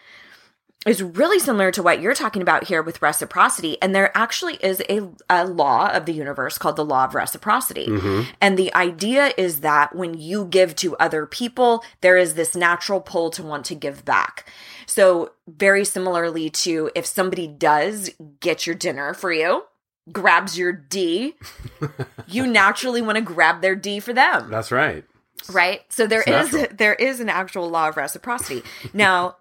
is 0.85 1.01
really 1.01 1.39
similar 1.39 1.71
to 1.71 1.83
what 1.83 2.01
you're 2.01 2.13
talking 2.13 2.41
about 2.41 2.65
here 2.65 2.81
with 2.81 3.01
reciprocity. 3.01 3.81
And 3.81 3.95
there 3.95 4.15
actually 4.17 4.55
is 4.55 4.81
a, 4.89 5.09
a 5.29 5.45
law 5.45 5.89
of 5.89 6.05
the 6.05 6.13
universe 6.13 6.57
called 6.57 6.75
the 6.75 6.85
law 6.85 7.05
of 7.05 7.15
reciprocity. 7.15 7.87
Mm-hmm. 7.87 8.31
And 8.41 8.57
the 8.57 8.73
idea 8.75 9.33
is 9.37 9.61
that 9.61 9.95
when 9.95 10.13
you 10.13 10.45
give 10.45 10.75
to 10.77 10.97
other 10.97 11.25
people, 11.25 11.83
there 12.01 12.17
is 12.17 12.33
this 12.33 12.55
natural 12.55 12.99
pull 13.01 13.29
to 13.31 13.43
want 13.43 13.65
to 13.65 13.75
give 13.75 14.03
back. 14.03 14.49
So, 14.85 15.31
very 15.47 15.85
similarly 15.85 16.49
to 16.49 16.91
if 16.95 17.05
somebody 17.05 17.47
does 17.47 18.09
get 18.41 18.67
your 18.67 18.75
dinner 18.75 19.13
for 19.13 19.31
you, 19.31 19.63
grabs 20.11 20.57
your 20.57 20.73
D, 20.73 21.35
you 22.27 22.45
naturally 22.45 23.01
want 23.01 23.15
to 23.15 23.21
grab 23.21 23.61
their 23.61 23.75
D 23.75 23.99
for 24.01 24.11
them 24.13 24.49
That's 24.49 24.71
right. 24.71 25.05
right 25.49 25.81
so 25.89 26.05
there 26.07 26.23
It's 26.27 26.47
is 26.49 26.53
natural. 26.53 26.77
there 26.77 26.93
is 26.93 27.19
an 27.21 27.29
actual 27.29 27.69
law 27.69 27.87
of 27.87 27.97
reciprocity 27.97 28.63
now 28.93 29.37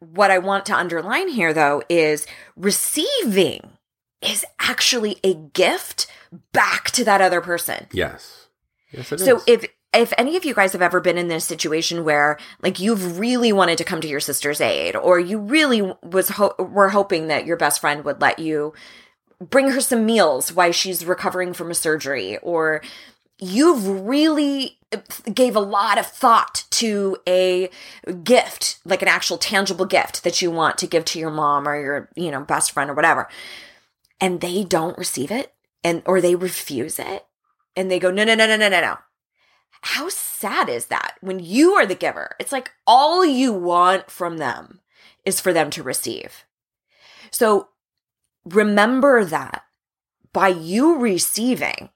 what 0.00 0.30
i 0.30 0.38
want 0.38 0.66
to 0.66 0.74
underline 0.76 1.28
here 1.28 1.52
though 1.52 1.82
is 1.88 2.26
receiving 2.56 3.60
is 4.22 4.44
actually 4.58 5.18
a 5.24 5.34
gift 5.34 6.06
back 6.52 6.90
to 6.90 7.04
that 7.04 7.20
other 7.20 7.40
person 7.40 7.86
Yes. 7.92 8.48
Yes, 8.92 9.12
it 9.12 9.20
is. 9.20 9.24
so 9.26 9.40
if 9.46 9.64
if 9.92 10.12
any 10.16 10.36
of 10.36 10.44
you 10.44 10.54
guys 10.54 10.72
have 10.72 10.82
ever 10.82 11.00
been 11.00 11.18
in 11.18 11.28
this 11.28 11.44
situation 11.44 12.04
where 12.04 12.38
like 12.62 12.78
you've 12.80 13.18
really 13.18 13.52
wanted 13.52 13.76
to 13.78 13.84
come 13.84 14.00
to 14.00 14.08
your 14.08 14.20
sister's 14.20 14.60
aid 14.60 14.94
or 14.96 15.18
you 15.18 15.38
really 15.38 15.82
was 16.02 16.28
ho- 16.30 16.54
were 16.58 16.90
hoping 16.90 17.26
that 17.28 17.44
your 17.46 17.56
best 17.56 17.80
friend 17.80 18.04
would 18.04 18.20
let 18.20 18.38
you 18.38 18.72
bring 19.40 19.70
her 19.70 19.80
some 19.80 20.04
meals 20.06 20.52
while 20.52 20.70
she's 20.72 21.04
recovering 21.04 21.52
from 21.52 21.70
a 21.70 21.74
surgery 21.74 22.36
or 22.38 22.82
you've 23.40 23.86
really 24.06 24.78
gave 25.32 25.54
a 25.54 25.60
lot 25.60 25.98
of 25.98 26.06
thought 26.06 26.64
to 26.70 27.16
a 27.28 27.70
gift 28.24 28.78
like 28.84 29.02
an 29.02 29.08
actual 29.08 29.38
tangible 29.38 29.86
gift 29.86 30.24
that 30.24 30.42
you 30.42 30.50
want 30.50 30.78
to 30.78 30.86
give 30.86 31.04
to 31.04 31.18
your 31.18 31.30
mom 31.30 31.68
or 31.68 31.80
your 31.80 32.08
you 32.16 32.30
know 32.30 32.40
best 32.40 32.72
friend 32.72 32.90
or 32.90 32.94
whatever. 32.94 33.28
And 34.20 34.40
they 34.40 34.64
don't 34.64 34.98
receive 34.98 35.30
it 35.30 35.54
and 35.84 36.02
or 36.06 36.20
they 36.20 36.34
refuse 36.34 36.98
it. 36.98 37.26
And 37.76 37.90
they 37.90 37.98
go 37.98 38.10
no 38.10 38.24
no 38.24 38.34
no 38.34 38.46
no 38.46 38.56
no 38.56 38.68
no 38.68 38.80
no. 38.80 38.98
How 39.82 40.08
sad 40.08 40.68
is 40.68 40.86
that? 40.86 41.14
When 41.20 41.38
you 41.38 41.74
are 41.74 41.86
the 41.86 41.94
giver 41.94 42.34
it's 42.40 42.52
like 42.52 42.72
all 42.86 43.24
you 43.24 43.52
want 43.52 44.10
from 44.10 44.38
them 44.38 44.80
is 45.24 45.40
for 45.40 45.52
them 45.52 45.70
to 45.70 45.82
receive. 45.82 46.44
So 47.30 47.68
remember 48.44 49.24
that 49.24 49.64
by 50.32 50.48
you 50.48 50.96
receiving 50.98 51.90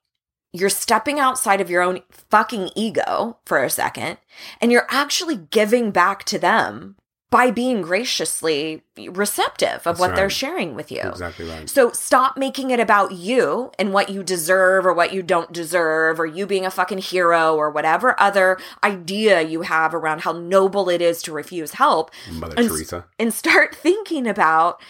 you're 0.57 0.71
stepping 0.71 1.19
outside 1.19 1.61
of 1.61 1.69
your 1.69 1.83
own 1.83 2.01
fucking 2.31 2.71
ego 2.77 3.37
for 3.45 3.63
a 3.63 3.69
second 3.69 4.17
and 4.61 4.71
you're 4.73 4.87
actually 4.89 5.37
giving 5.37 5.91
back 5.91 6.23
to 6.25 6.39
them 6.39 6.95
by 7.31 7.51
being 7.51 7.83
graciously 7.83 8.81
receptive 9.11 9.79
of 9.79 9.83
That's 9.83 9.99
what 9.99 10.15
they're 10.15 10.31
sharing 10.31 10.77
with 10.77 10.93
you. 10.93 11.01
exactly 11.01 11.49
right. 11.49 11.69
So 11.69 11.91
stop 11.91 12.37
making 12.37 12.71
it 12.71 12.79
about 12.79 13.11
you 13.11 13.73
and 13.77 13.93
what 13.93 14.09
you 14.09 14.23
deserve 14.23 14.87
or 14.87 14.93
what 14.93 15.13
you 15.13 15.21
don't 15.21 15.53
deserve 15.53 16.21
or 16.21 16.27
you 16.27 16.47
being 16.47 16.65
a 16.65 16.71
fucking 16.71 16.99
hero 16.99 17.57
or 17.57 17.71
whatever 17.71 18.15
other 18.21 18.57
idea 18.85 19.43
you 19.43 19.63
have 19.63 19.95
around 19.95 20.21
how 20.21 20.31
noble 20.33 20.89
it 20.89 21.03
is 21.03 21.23
to 21.23 21.33
refuse 21.33 21.73
help 21.73 22.13
Mother 22.31 22.55
and- 22.57 22.69
Teresa. 22.69 23.05
and 23.19 23.35
start 23.35 23.75
thinking 23.75 24.29
about 24.29 24.81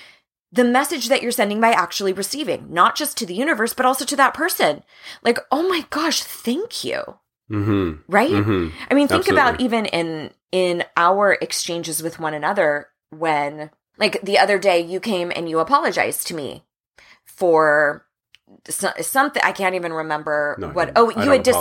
the 0.55 0.65
message 0.65 1.09
that 1.09 1.21
you're 1.21 1.33
sending 1.33 1.61
by 1.61 1.71
actually 1.71 2.13
receiving, 2.13 2.73
not 2.73 2.95
just 2.95 3.17
to 3.19 3.27
the 3.27 3.35
universe, 3.35 3.75
but 3.75 3.85
also 3.85 4.05
to 4.05 4.17
that 4.17 4.35
person. 4.35 4.85
Like, 5.23 5.39
oh 5.51 5.69
my 5.69 5.85
gosh, 5.91 6.23
thank 6.23 6.85
you. 6.85 7.03
Mm-hmm. 7.51 8.03
Right? 8.09 8.31
Mm-hmm. 8.31 8.77
I 8.89 8.95
mean, 8.95 9.09
think 9.09 9.29
about 9.29 9.61
even 9.61 9.87
in 9.87 10.31
in 10.53 10.85
our 10.97 11.33
exchanges 11.33 12.03
with 12.03 12.21
one 12.21 12.35
another 12.35 12.89
when 13.11 13.71
like 13.99 14.23
the 14.23 14.39
other 14.39 14.59
day 14.59 14.81
you 14.81 15.01
came 15.01 15.33
and 15.35 15.49
you 15.49 15.59
apologized 15.59 16.29
to 16.29 16.35
me 16.35 16.65
for 17.25 18.07
something 18.69 19.43
I 19.45 19.53
can't 19.53 19.75
even 19.75 19.93
remember 19.93 20.57
No, 20.59 20.69
what 20.69 20.93
oh 20.97 21.11
you 21.11 21.31
had 21.31 21.43
dis- 21.43 21.57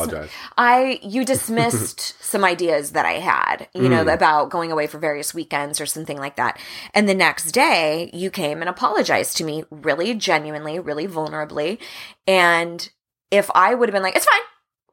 I 0.58 1.00
you 1.02 1.26
dismissed 1.26 2.16
some 2.24 2.44
ideas 2.44 2.92
that 2.92 3.06
I 3.06 3.14
had, 3.14 3.68
you 3.74 3.90
know, 3.90 4.04
Mm. 4.06 4.14
about 4.14 4.50
going 4.50 4.72
away 4.72 4.88
for 4.88 5.00
various 5.00 5.34
weekends 5.34 5.80
or 5.82 5.86
something 5.86 6.18
like 6.18 6.36
that. 6.36 6.60
And 6.94 7.08
the 7.08 7.14
next 7.14 7.52
day, 7.52 8.10
you 8.14 8.30
came 8.30 8.62
and 8.62 8.70
apologized 8.70 9.38
to 9.38 9.44
me 9.44 9.64
really 9.70 10.14
genuinely, 10.14 10.80
really 10.80 11.08
vulnerably. 11.08 11.80
And 12.28 12.90
if 13.32 13.50
I 13.56 13.74
would 13.76 13.90
have 13.90 13.94
been 13.94 14.04
like, 14.04 14.16
"It's 14.16 14.26
fine. 14.26 14.42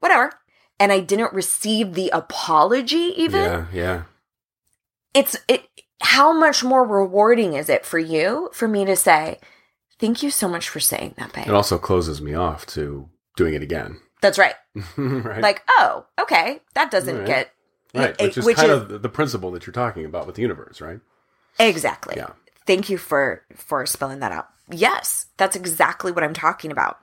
Whatever." 0.00 0.32
And 0.78 0.92
I 0.92 1.00
didn't 1.00 1.32
receive 1.34 1.94
the 1.94 2.10
apology 2.14 3.12
even, 3.16 3.42
Yeah, 3.42 3.64
yeah. 3.72 4.02
it's 5.14 5.36
it 5.48 5.66
how 6.02 6.32
much 6.32 6.64
more 6.64 6.84
rewarding 6.86 7.52
is 7.54 7.68
it 7.68 7.84
for 7.84 7.98
you 7.98 8.48
for 8.54 8.66
me 8.66 8.84
to 8.86 8.96
say, 8.96 9.38
Thank 10.00 10.22
you 10.22 10.30
so 10.30 10.48
much 10.48 10.68
for 10.68 10.80
saying 10.80 11.14
that, 11.18 11.32
babe. 11.32 11.46
It 11.46 11.54
also 11.54 11.78
closes 11.78 12.20
me 12.22 12.34
off 12.34 12.66
to 12.68 13.08
doing 13.36 13.54
it 13.54 13.62
again. 13.62 14.00
That's 14.22 14.38
right. 14.38 14.54
right. 14.96 15.42
Like, 15.42 15.62
oh, 15.68 16.06
okay, 16.20 16.60
that 16.74 16.90
doesn't 16.90 17.18
Right. 17.18 17.26
get 17.26 17.52
right. 17.94 18.10
it- 18.18 18.20
Which 18.22 18.38
is 18.38 18.44
which 18.44 18.56
kind 18.56 18.70
is- 18.70 18.82
of 18.92 19.02
the- 19.02 19.08
principle 19.08 19.50
that 19.52 19.66
you're 19.66 19.72
talking 19.72 20.04
about 20.04 20.26
with 20.26 20.36
the 20.36 20.42
universe, 20.42 20.80
right? 20.80 21.00
exactly. 21.58 22.14
Yeah. 22.16 22.30
Thank 22.66 22.88
you 22.88 22.96
for 22.98 23.42
for 23.54 23.84
spelling 23.86 24.20
that 24.20 24.32
out. 24.32 24.48
Yes, 24.70 25.26
that's 25.36 25.56
exactly 25.56 26.12
what 26.12 26.22
I'm 26.24 26.32
talking 26.34 26.70
about. 26.72 26.98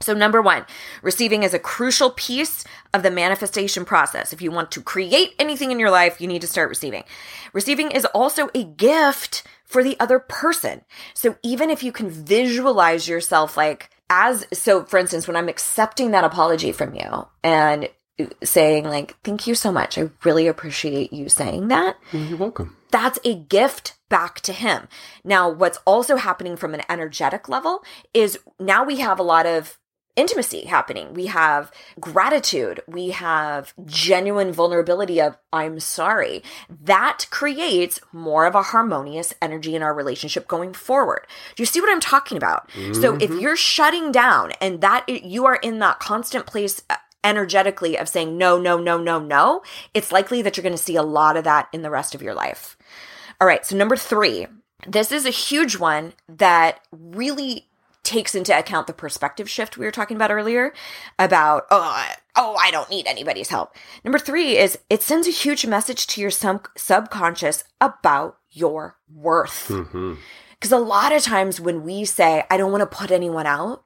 So 0.00 0.12
number 0.12 0.42
1, 0.42 0.66
receiving 1.02 1.42
is 1.42 1.54
a 1.54 1.58
crucial 1.58 2.10
piece 2.10 2.64
of 2.92 3.02
the 3.02 3.10
manifestation 3.10 3.84
process. 3.84 4.32
If 4.32 4.42
you 4.42 4.50
want 4.50 4.70
to 4.72 4.82
create 4.82 5.34
anything 5.38 5.70
in 5.70 5.80
your 5.80 5.90
life, 5.90 6.20
you 6.20 6.28
need 6.28 6.42
to 6.42 6.46
start 6.46 6.68
receiving. 6.68 7.04
Receiving 7.52 7.90
is 7.90 8.04
also 8.06 8.48
a 8.54 8.62
gift 8.64 9.42
for 9.64 9.82
the 9.82 9.98
other 9.98 10.18
person. 10.18 10.82
So 11.14 11.36
even 11.42 11.70
if 11.70 11.82
you 11.82 11.92
can 11.92 12.10
visualize 12.10 13.08
yourself 13.08 13.56
like 13.56 13.90
as 14.08 14.46
so 14.52 14.84
for 14.84 14.98
instance 14.98 15.26
when 15.26 15.36
I'm 15.36 15.48
accepting 15.48 16.12
that 16.12 16.22
apology 16.22 16.70
from 16.70 16.94
you 16.94 17.26
and 17.42 17.88
saying 18.44 18.84
like 18.84 19.16
thank 19.24 19.46
you 19.46 19.54
so 19.54 19.72
much. 19.72 19.98
I 19.98 20.10
really 20.24 20.46
appreciate 20.46 21.12
you 21.12 21.28
saying 21.28 21.68
that 21.68 21.96
you're 22.12 22.38
welcome. 22.38 22.76
that's 22.90 23.18
a 23.24 23.34
gift 23.34 23.94
back 24.08 24.40
to 24.42 24.52
him. 24.52 24.88
Now, 25.24 25.50
what's 25.50 25.78
also 25.84 26.16
happening 26.16 26.56
from 26.56 26.74
an 26.74 26.82
energetic 26.88 27.48
level 27.48 27.82
is 28.14 28.38
now 28.60 28.84
we 28.84 29.00
have 29.00 29.18
a 29.18 29.24
lot 29.24 29.46
of 29.46 29.78
intimacy 30.16 30.64
happening. 30.64 31.14
We 31.14 31.26
have 31.26 31.70
gratitude. 32.00 32.80
We 32.88 33.10
have 33.10 33.74
genuine 33.84 34.52
vulnerability 34.52 35.20
of, 35.20 35.36
I'm 35.52 35.78
sorry. 35.78 36.42
That 36.68 37.26
creates 37.30 38.00
more 38.12 38.46
of 38.46 38.54
a 38.54 38.62
harmonious 38.62 39.34
energy 39.40 39.76
in 39.76 39.82
our 39.82 39.94
relationship 39.94 40.48
going 40.48 40.72
forward. 40.72 41.26
Do 41.54 41.62
you 41.62 41.66
see 41.66 41.80
what 41.80 41.90
I'm 41.90 42.00
talking 42.00 42.36
about? 42.36 42.70
So 42.94 43.16
if 43.16 43.30
you're 43.30 43.56
shutting 43.56 44.10
down 44.10 44.52
and 44.60 44.80
that 44.80 45.08
you 45.08 45.44
are 45.46 45.56
in 45.56 45.78
that 45.80 46.00
constant 46.00 46.46
place 46.46 46.82
uh, 46.88 46.96
energetically 47.22 47.98
of 47.98 48.08
saying 48.08 48.38
no, 48.38 48.58
no, 48.58 48.78
no, 48.78 48.98
no, 48.98 49.18
no, 49.18 49.62
it's 49.92 50.12
likely 50.12 50.42
that 50.42 50.56
you're 50.56 50.62
going 50.62 50.72
to 50.72 50.82
see 50.82 50.96
a 50.96 51.02
lot 51.02 51.36
of 51.36 51.44
that 51.44 51.68
in 51.72 51.82
the 51.82 51.90
rest 51.90 52.14
of 52.14 52.22
your 52.22 52.34
life. 52.34 52.76
All 53.40 53.46
right, 53.46 53.66
so 53.66 53.76
number 53.76 53.96
three, 53.96 54.46
this 54.86 55.12
is 55.12 55.26
a 55.26 55.30
huge 55.30 55.76
one 55.76 56.14
that 56.28 56.80
really 56.90 57.68
takes 58.06 58.34
into 58.34 58.56
account 58.58 58.86
the 58.86 58.92
perspective 58.94 59.50
shift 59.50 59.76
we 59.76 59.84
were 59.84 59.90
talking 59.92 60.16
about 60.16 60.30
earlier 60.30 60.72
about, 61.18 61.66
oh, 61.70 61.82
I- 61.82 62.14
oh, 62.36 62.56
I 62.58 62.70
don't 62.70 62.88
need 62.88 63.06
anybody's 63.06 63.48
help. 63.50 63.74
Number 64.04 64.18
three 64.18 64.56
is 64.56 64.78
it 64.88 65.02
sends 65.02 65.26
a 65.26 65.30
huge 65.32 65.66
message 65.66 66.06
to 66.08 66.20
your 66.22 66.30
sub- 66.30 66.68
subconscious 66.76 67.64
about 67.80 68.38
your 68.50 68.96
worth. 69.12 69.66
hmm 69.68 70.14
Because 70.52 70.72
a 70.72 70.78
lot 70.78 71.12
of 71.12 71.22
times 71.22 71.60
when 71.60 71.82
we 71.82 72.04
say, 72.06 72.44
I 72.50 72.56
don't 72.56 72.72
want 72.72 72.80
to 72.88 72.96
put 72.96 73.10
anyone 73.10 73.46
out, 73.46 73.84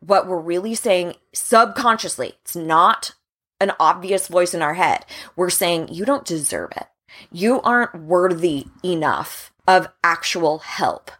what 0.00 0.26
we're 0.26 0.40
really 0.40 0.74
saying 0.74 1.14
subconsciously, 1.32 2.34
it's 2.42 2.56
not 2.56 3.14
an 3.60 3.72
obvious 3.80 4.28
voice 4.28 4.54
in 4.54 4.62
our 4.62 4.74
head. 4.74 5.04
We're 5.36 5.50
saying, 5.50 5.88
you 5.92 6.04
don't 6.04 6.24
deserve 6.24 6.70
it. 6.76 6.86
You 7.32 7.60
aren't 7.62 7.94
worthy 8.02 8.66
enough 8.84 9.52
of 9.66 9.88
actual 10.04 10.58
help. 10.60 11.10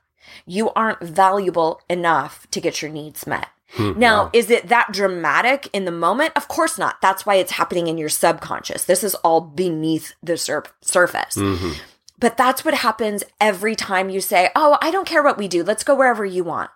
You 0.47 0.71
aren't 0.71 1.01
valuable 1.01 1.81
enough 1.89 2.47
to 2.51 2.61
get 2.61 2.83
your 2.83 2.91
needs 2.91 3.27
met. 3.27 3.49
Now, 3.79 4.25
wow. 4.25 4.31
is 4.33 4.51
it 4.51 4.69
that 4.69 4.93
dramatic 4.93 5.69
in 5.75 5.85
the 5.85 5.91
moment? 5.91 6.33
Of 6.35 6.49
course 6.49 6.79
not. 6.79 7.03
That's 7.03 7.27
why 7.27 7.35
it's 7.35 7.53
happening 7.53 7.87
in 7.87 7.99
your 7.99 8.09
subconscious. 8.09 8.85
This 8.85 9.05
is 9.05 9.15
all 9.17 9.43
beneath 9.43 10.15
the 10.23 10.39
sur- 10.39 10.65
surface. 10.81 11.35
hmm 11.35 11.73
But 12.19 12.39
that's 12.39 12.65
what 12.65 12.73
happens 12.75 13.25
every 13.39 13.77
time 13.77 14.09
you 14.09 14.23
say, 14.23 14.49
Oh, 14.57 14.79
I 14.81 14.91
don't 14.91 15.07
care 15.07 15.23
what 15.23 15.37
we 15.37 15.49
do. 15.49 15.63
Let's 15.63 15.85
go 15.85 15.95
wherever 15.95 16.25
you 16.25 16.45
want. 16.45 16.71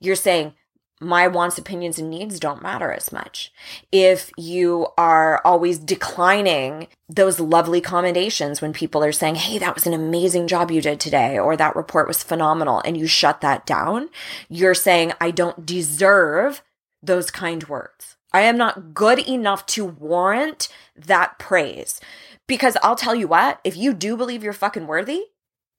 You're 0.00 0.16
saying, 0.16 0.54
My 1.02 1.26
wants, 1.26 1.58
opinions, 1.58 1.98
and 1.98 2.08
needs 2.08 2.38
don't 2.38 2.62
matter 2.62 2.92
as 2.92 3.10
much. 3.12 3.52
If 3.90 4.30
you 4.36 4.86
are 4.96 5.40
always 5.44 5.78
declining 5.78 6.86
those 7.08 7.40
lovely 7.40 7.80
commendations 7.80 8.62
when 8.62 8.72
people 8.72 9.02
are 9.02 9.12
saying, 9.12 9.34
Hey, 9.34 9.58
that 9.58 9.74
was 9.74 9.86
an 9.86 9.94
amazing 9.94 10.46
job 10.46 10.70
you 10.70 10.80
did 10.80 11.00
today, 11.00 11.38
or 11.38 11.56
that 11.56 11.76
report 11.76 12.06
was 12.06 12.22
phenomenal, 12.22 12.80
and 12.84 12.96
you 12.96 13.06
shut 13.06 13.40
that 13.40 13.66
down, 13.66 14.08
you're 14.48 14.74
saying, 14.74 15.12
I 15.20 15.32
don't 15.32 15.66
deserve 15.66 16.62
those 17.02 17.30
kind 17.30 17.66
words. 17.68 18.16
I 18.32 18.42
am 18.42 18.56
not 18.56 18.94
good 18.94 19.18
enough 19.18 19.66
to 19.66 19.84
warrant 19.84 20.68
that 20.96 21.38
praise. 21.38 22.00
Because 22.46 22.76
I'll 22.82 22.96
tell 22.96 23.14
you 23.14 23.28
what, 23.28 23.60
if 23.64 23.76
you 23.76 23.92
do 23.92 24.16
believe 24.16 24.42
you're 24.42 24.52
fucking 24.52 24.86
worthy, 24.86 25.24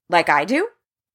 like 0.10 0.30
I 0.30 0.46
do, 0.46 0.70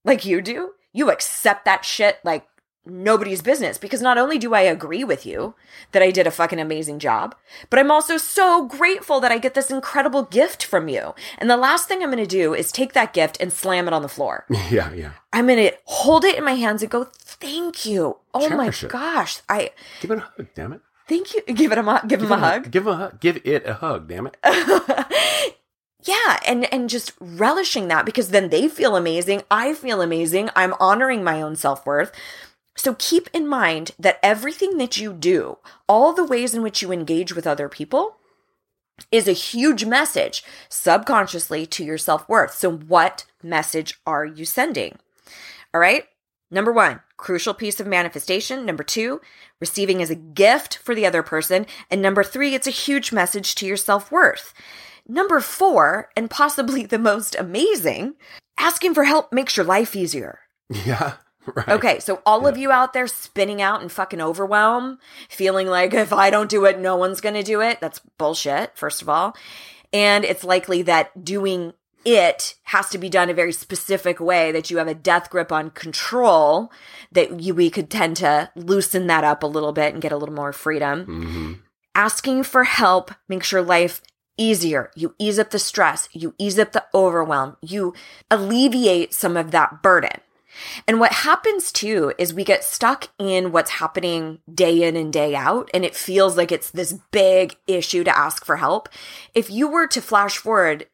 like 0.05 0.25
you 0.25 0.41
do, 0.41 0.73
you 0.93 1.11
accept 1.11 1.65
that 1.65 1.85
shit 1.85 2.19
like 2.25 2.47
nobody's 2.88 3.42
business. 3.42 3.79
Because 3.79 4.01
not 4.03 4.18
only 4.18 4.38
do 4.38 4.55
I 4.55 4.62
agree 4.62 5.05
with 5.05 5.24
you 5.27 5.55
that 5.92 6.03
I 6.03 6.11
did 6.11 6.27
a 6.27 6.31
fucking 6.31 6.59
amazing 6.59 6.98
job, 6.98 7.35
but 7.70 7.79
I'm 7.79 7.90
also 7.90 8.16
so 8.16 8.66
grateful 8.66 9.20
that 9.20 9.31
I 9.33 9.38
get 9.38 9.55
this 9.55 9.70
incredible 9.70 10.22
gift 10.24 10.64
from 10.64 10.88
you. 10.88 11.14
And 11.38 11.48
the 11.51 11.57
last 11.57 11.88
thing 11.88 12.03
I'm 12.03 12.11
gonna 12.11 12.27
do 12.27 12.55
is 12.55 12.72
take 12.72 12.92
that 12.94 13.12
gift 13.12 13.37
and 13.40 13.53
slam 13.53 13.87
it 13.87 13.92
on 13.94 14.03
the 14.03 14.09
floor. 14.09 14.46
Yeah, 14.70 14.92
yeah. 14.92 15.12
I'm 15.33 15.46
gonna 15.46 15.70
hold 15.85 16.24
it 16.24 16.37
in 16.37 16.44
my 16.44 16.55
hands 16.55 16.83
and 16.83 16.90
go, 16.90 17.05
thank 17.05 17.87
you. 17.87 18.16
Oh 18.35 18.48
my 18.51 18.68
it. 18.68 18.85
gosh. 18.88 19.40
I 19.48 19.70
Give 20.01 20.11
it 20.11 20.18
a 20.18 20.20
hug, 20.20 20.46
damn 20.55 20.72
it. 20.72 20.81
thank 21.09 21.35
you. 21.35 21.42
Give 21.42 21.72
it 21.72 21.79
a 21.79 21.83
mu- 21.83 22.07
give 22.07 22.22
him 22.22 22.33
a 22.33 22.38
hug. 22.38 22.70
Give 22.70 22.87
a 22.87 22.94
hug. 22.96 23.20
Give 23.20 23.40
it 23.44 23.66
a 23.66 23.74
hug, 23.74 24.09
damn 24.09 24.27
it. 24.29 24.37
yeah 26.05 26.38
and 26.46 26.72
and 26.72 26.88
just 26.88 27.12
relishing 27.20 27.88
that 27.88 28.07
because 28.07 28.29
then 28.31 28.51
they 28.51 28.68
feel 28.68 28.94
amazing 28.94 29.42
i 29.51 29.74
feel 29.74 30.01
amazing 30.01 30.48
i'm 30.55 30.72
honoring 30.79 31.24
my 31.24 31.42
own 31.42 31.57
self-worth 31.57 32.12
so 32.79 32.95
keep 32.99 33.29
in 33.33 33.49
mind 33.49 33.91
that 33.99 34.21
everything 34.23 34.79
that 34.79 34.97
you 34.97 35.12
do 35.12 35.59
all 35.88 36.12
the 36.12 36.25
ways 36.25 36.55
in 36.55 36.62
which 36.62 36.81
you 36.81 36.93
engage 36.93 37.35
with 37.35 37.47
other 37.47 37.69
people 37.69 38.17
is 39.11 39.27
a 39.27 39.33
huge 39.33 39.85
message 39.85 40.45
subconsciously 40.69 41.67
to 41.67 41.85
your 41.85 41.99
self-worth. 41.99 42.55
So 42.55 42.71
what 42.71 43.27
message 43.43 44.01
are 44.07 44.25
you 44.25 44.45
sending? 44.45 44.97
All 45.75 45.81
right. 45.81 46.05
Number 46.51 46.73
one 46.73 47.01
crucial 47.17 47.53
piece 47.53 47.81
of 47.81 47.87
manifestation. 47.87 48.64
Number 48.64 48.85
two 48.85 49.21
receiving 49.61 50.01
as 50.01 50.11
a 50.11 50.14
gift 50.14 50.79
for 50.79 50.95
the 50.95 51.05
other 51.05 51.23
person. 51.23 51.67
And 51.91 52.01
number 52.01 52.23
three 52.23 52.55
it's 52.55 52.69
a 52.69 52.71
huge 52.71 53.12
message 53.12 53.55
to 53.57 53.67
your 53.67 53.77
self-worth. 53.77 54.55
Number 55.11 55.41
four, 55.41 56.11
and 56.14 56.29
possibly 56.29 56.85
the 56.85 56.99
most 56.99 57.35
amazing, 57.35 58.14
asking 58.59 58.93
for 58.93 59.05
help 59.05 59.33
makes 59.33 59.57
your 59.57 59.67
life 59.67 59.97
easier. 59.97 60.41
Yeah. 60.85 61.14
Right. 61.57 61.69
Okay, 61.69 61.99
so 62.01 62.23
all 62.25 62.47
of 62.47 62.57
you 62.57 62.71
out 62.71 62.93
there 62.93 63.07
spinning 63.07 63.61
out 63.61 63.81
and 63.81 63.91
fucking 63.91 64.21
overwhelm, 64.21 64.99
feeling 65.29 65.67
like 65.67 65.93
if 66.07 66.13
I 66.13 66.31
don't 66.31 66.51
do 66.51 66.65
it, 66.65 66.79
no 66.79 66.97
one's 66.97 67.21
gonna 67.21 67.43
do 67.43 67.61
it, 67.61 67.81
that's 67.81 68.01
bullshit, 68.17 68.77
first 68.77 69.03
of 69.03 69.09
all. 69.09 69.37
And 69.93 70.25
it's 70.25 70.45
likely 70.45 70.83
that 70.83 71.25
doing 71.25 71.73
it 72.05 72.55
has 72.65 72.89
to 72.91 72.99
be 72.99 73.09
done 73.09 73.29
a 73.29 73.35
very 73.35 73.53
specific 73.53 74.21
way 74.21 74.53
that 74.53 74.71
you 74.71 74.79
have 74.79 74.89
a 74.89 74.95
death 74.95 75.31
grip 75.31 75.51
on 75.51 75.71
control 75.71 76.71
that 77.11 77.41
you 77.41 77.55
we 77.55 77.71
could 77.71 77.91
tend 77.91 78.17
to 78.19 78.51
loosen 78.55 79.09
that 79.09 79.25
up 79.25 79.43
a 79.43 79.47
little 79.47 79.73
bit 79.73 79.93
and 79.93 80.03
get 80.03 80.13
a 80.13 80.17
little 80.17 80.35
more 80.35 80.53
freedom 80.53 81.05
hmm 81.05 81.53
asking 81.99 82.45
for 82.45 82.63
help 82.63 83.11
makes 83.29 83.51
your 83.51 83.61
life 83.61 84.01
easier. 84.39 84.91
You 84.95 85.15
ease 85.19 85.39
up 85.39 85.51
the 85.51 85.59
stress, 85.59 86.09
you 86.13 86.33
ease 86.39 86.59
up 86.59 86.71
the 86.71 86.85
overwhelm, 86.95 87.57
you 87.61 87.93
alleviate 88.31 89.13
some 89.13 89.37
of 89.37 89.51
that 89.51 89.83
burden. 89.83 90.21
And 90.87 91.01
what 91.01 91.12
happens 91.12 91.73
too 91.73 92.12
is 92.18 92.35
we 92.35 92.44
get 92.44 92.64
stuck 92.64 93.09
in 93.18 93.53
what's 93.53 93.73
happening 93.73 94.40
day 94.53 94.83
in 94.83 94.97
and 94.97 95.12
day 95.12 95.35
out, 95.35 95.71
and 95.73 95.85
it 95.85 95.94
feels 95.94 96.37
like 96.37 96.53
it's 96.53 96.71
this 96.71 96.94
big 97.11 97.57
issue 97.66 98.05
to 98.05 98.16
ask 98.16 98.44
for 98.44 98.57
help. 98.57 98.88
If 99.35 99.51
you 99.51 99.68
were 99.68 99.87
to 99.88 100.01
flash 100.01 100.37
forward 100.38 100.87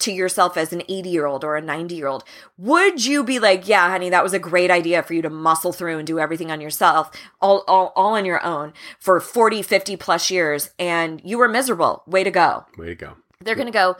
to 0.00 0.12
yourself 0.12 0.56
as 0.56 0.72
an 0.72 0.82
80 0.88 1.08
year 1.08 1.26
old 1.26 1.44
or 1.44 1.56
a 1.56 1.62
90 1.62 1.94
year 1.94 2.06
old, 2.06 2.24
would 2.56 3.04
you 3.04 3.24
be 3.24 3.38
like, 3.38 3.66
yeah, 3.66 3.88
honey, 3.90 4.10
that 4.10 4.22
was 4.22 4.32
a 4.32 4.38
great 4.38 4.70
idea 4.70 5.02
for 5.02 5.14
you 5.14 5.22
to 5.22 5.30
muscle 5.30 5.72
through 5.72 5.98
and 5.98 6.06
do 6.06 6.18
everything 6.18 6.50
on 6.50 6.60
yourself, 6.60 7.10
all, 7.40 7.64
all, 7.66 7.92
all 7.96 8.14
on 8.14 8.24
your 8.24 8.44
own 8.44 8.72
for 8.98 9.20
40, 9.20 9.62
50 9.62 9.96
plus 9.96 10.30
years, 10.30 10.70
and 10.78 11.20
you 11.24 11.38
were 11.38 11.48
miserable? 11.48 12.02
Way 12.06 12.24
to 12.24 12.30
go. 12.30 12.64
Way 12.76 12.88
to 12.88 12.94
go. 12.94 13.16
They're 13.40 13.54
going 13.54 13.66
to 13.66 13.72
go, 13.72 13.96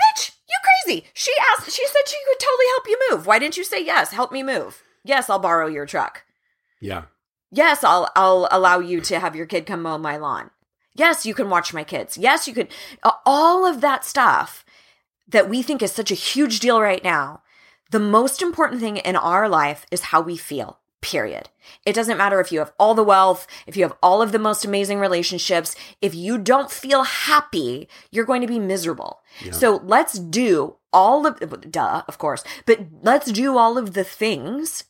bitch, 0.00 0.31
crazy. 0.84 1.04
She 1.14 1.32
asked, 1.50 1.70
she 1.70 1.86
said 1.86 2.02
she 2.06 2.16
could 2.28 2.40
totally 2.40 2.66
help 2.74 2.88
you 2.88 2.98
move. 3.10 3.26
Why 3.26 3.38
didn't 3.38 3.56
you 3.56 3.64
say 3.64 3.84
yes? 3.84 4.12
Help 4.12 4.32
me 4.32 4.42
move. 4.42 4.82
Yes, 5.04 5.28
I'll 5.28 5.38
borrow 5.38 5.66
your 5.66 5.86
truck. 5.86 6.24
Yeah. 6.80 7.04
Yes, 7.50 7.84
I'll 7.84 8.10
I'll 8.16 8.48
allow 8.50 8.78
you 8.78 9.00
to 9.02 9.20
have 9.20 9.36
your 9.36 9.46
kid 9.46 9.66
come 9.66 9.82
mow 9.82 9.98
my 9.98 10.16
lawn. 10.16 10.50
Yes, 10.94 11.26
you 11.26 11.34
can 11.34 11.50
watch 11.50 11.74
my 11.74 11.84
kids. 11.84 12.16
Yes, 12.16 12.48
you 12.48 12.54
could 12.54 12.68
all 13.26 13.66
of 13.66 13.80
that 13.80 14.04
stuff 14.04 14.64
that 15.28 15.48
we 15.48 15.62
think 15.62 15.82
is 15.82 15.92
such 15.92 16.10
a 16.10 16.14
huge 16.14 16.60
deal 16.60 16.80
right 16.80 17.04
now. 17.04 17.42
The 17.90 18.00
most 18.00 18.40
important 18.40 18.80
thing 18.80 18.96
in 18.96 19.16
our 19.16 19.48
life 19.48 19.84
is 19.90 20.00
how 20.00 20.22
we 20.22 20.36
feel. 20.36 20.78
Period. 21.02 21.50
It 21.84 21.94
doesn't 21.94 22.16
matter 22.16 22.40
if 22.40 22.52
you 22.52 22.60
have 22.60 22.72
all 22.78 22.94
the 22.94 23.02
wealth, 23.02 23.46
if 23.66 23.76
you 23.76 23.82
have 23.82 23.96
all 24.02 24.22
of 24.22 24.32
the 24.32 24.38
most 24.38 24.64
amazing 24.64 24.98
relationships, 24.98 25.74
if 26.00 26.14
you 26.14 26.38
don't 26.38 26.70
feel 26.70 27.02
happy, 27.02 27.88
you're 28.10 28.24
going 28.24 28.40
to 28.40 28.46
be 28.46 28.60
miserable. 28.60 29.20
Yeah. 29.44 29.52
So 29.52 29.80
let's 29.84 30.18
do 30.18 30.76
all 30.92 31.26
of 31.26 31.70
duh, 31.70 32.02
of 32.06 32.18
course, 32.18 32.44
but 32.66 32.86
let's 33.02 33.32
do 33.32 33.58
all 33.58 33.76
of 33.76 33.94
the 33.94 34.04
things 34.04 34.84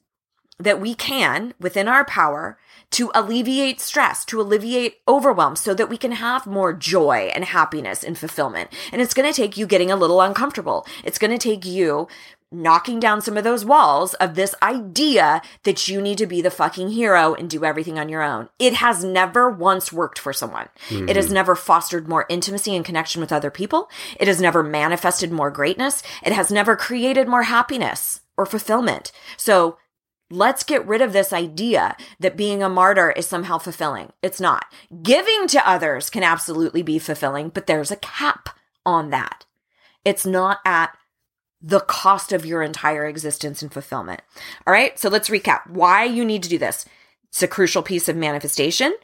that 0.59 0.81
we 0.81 0.95
can 0.95 1.55
within 1.59 1.89
our 1.89 2.05
power 2.05 2.59
to 2.91 3.11
alleviate 3.15 3.81
stress, 3.81 4.25
to 4.27 4.41
alleviate 4.41 4.99
overwhelm 5.09 5.57
so 5.57 5.73
that 5.73 5.89
we 5.89 5.97
can 5.97 6.13
have 6.13 6.47
more 6.47 6.75
joy 6.75 7.31
and 7.35 7.47
happiness 7.47 8.05
and 8.05 8.19
fulfillment. 8.19 8.71
And 8.93 9.01
it's 9.01 9.15
going 9.15 9.31
to 9.31 9.37
take 9.37 9.57
you 9.57 9.67
getting 9.67 9.91
a 9.91 9.97
little 9.97 10.21
uncomfortable. 10.21 10.87
It's 11.03 11.19
going 11.19 11.31
to 11.31 11.39
take 11.39 11.65
you 11.65 12.07
knocking 12.53 13.01
down 13.01 13.21
some 13.21 13.37
of 13.37 13.45
those 13.45 13.65
walls 13.65 14.15
of 14.15 14.35
this 14.35 14.55
idea 14.63 15.43
that 15.65 15.89
you 15.89 16.01
need 16.01 16.19
to 16.19 16.27
be 16.27 16.43
the 16.43 16.51
fucking 16.51 16.91
hero 16.91 17.35
and 17.35 17.49
do 17.49 17.65
everything 17.65 17.99
on 17.99 18.09
your 18.09 18.23
own. 18.23 18.49
It 18.59 18.75
has 18.75 19.03
never 19.05 19.51
once 19.51 19.93
worked 19.93 20.19
for 20.19 20.33
someone. 20.33 20.69
Mm-hmm. 20.89 21.09
It 21.09 21.17
has 21.17 21.33
never 21.33 21.55
fostered 21.55 22.09
more 22.09 22.27
intimacy 22.29 22.77
and 22.77 22.85
connection 22.85 23.21
with 23.21 23.33
other 23.33 23.51
people. 23.51 23.91
It 24.19 24.29
has 24.29 24.41
never 24.41 24.63
manifested 24.63 25.33
more 25.33 25.51
greatness. 25.51 26.03
It 26.23 26.33
has 26.33 26.51
never 26.51 26.77
created 26.77 27.29
more 27.29 27.45
happiness 27.45 28.21
or 28.37 28.47
fulfillment. 28.47 29.13
So 29.37 29.79
Let's 30.33 30.65
get 30.65 30.87
rid 30.87 31.03
of 31.03 31.13
this 31.13 31.31
idea 31.31 31.95
that 32.19 32.39
being 32.39 32.63
a 32.63 32.69
martyr 32.71 33.11
is 33.11 33.27
somehow 33.27 33.59
fulfilling. 33.59 34.15
It's 34.23 34.41
not. 34.41 34.65
Giving 35.03 35.47
to 35.49 35.69
others 35.69 36.09
can 36.09 36.23
absolutely 36.23 36.83
be 36.83 36.99
fulfilling, 36.99 37.51
but 37.51 37.67
there's 37.67 37.91
a 37.91 37.97
cap 37.97 38.49
on 38.87 39.11
that. 39.11 39.45
It's 40.07 40.25
not 40.25 40.61
at 40.65 40.97
the 41.63 41.81
cost 41.81 42.33
of 42.33 42.45
your 42.45 42.63
entire 42.63 43.07
existence 43.07 43.63
and 43.63 43.73
fulfillment. 43.73 44.21
All 44.67 44.73
right. 44.73 44.99
So 44.99 45.09
let's 45.09 45.29
recap 45.29 45.69
why 45.69 46.05
you 46.05 46.25
need 46.25 46.43
to 46.43 46.49
do 46.49 46.59
this. 46.59 46.85
It's 47.29 47.43
a 47.43 47.49
crucial 47.49 47.83
piece 47.83 48.09
of 48.09 48.17
manifestation. 48.17 48.95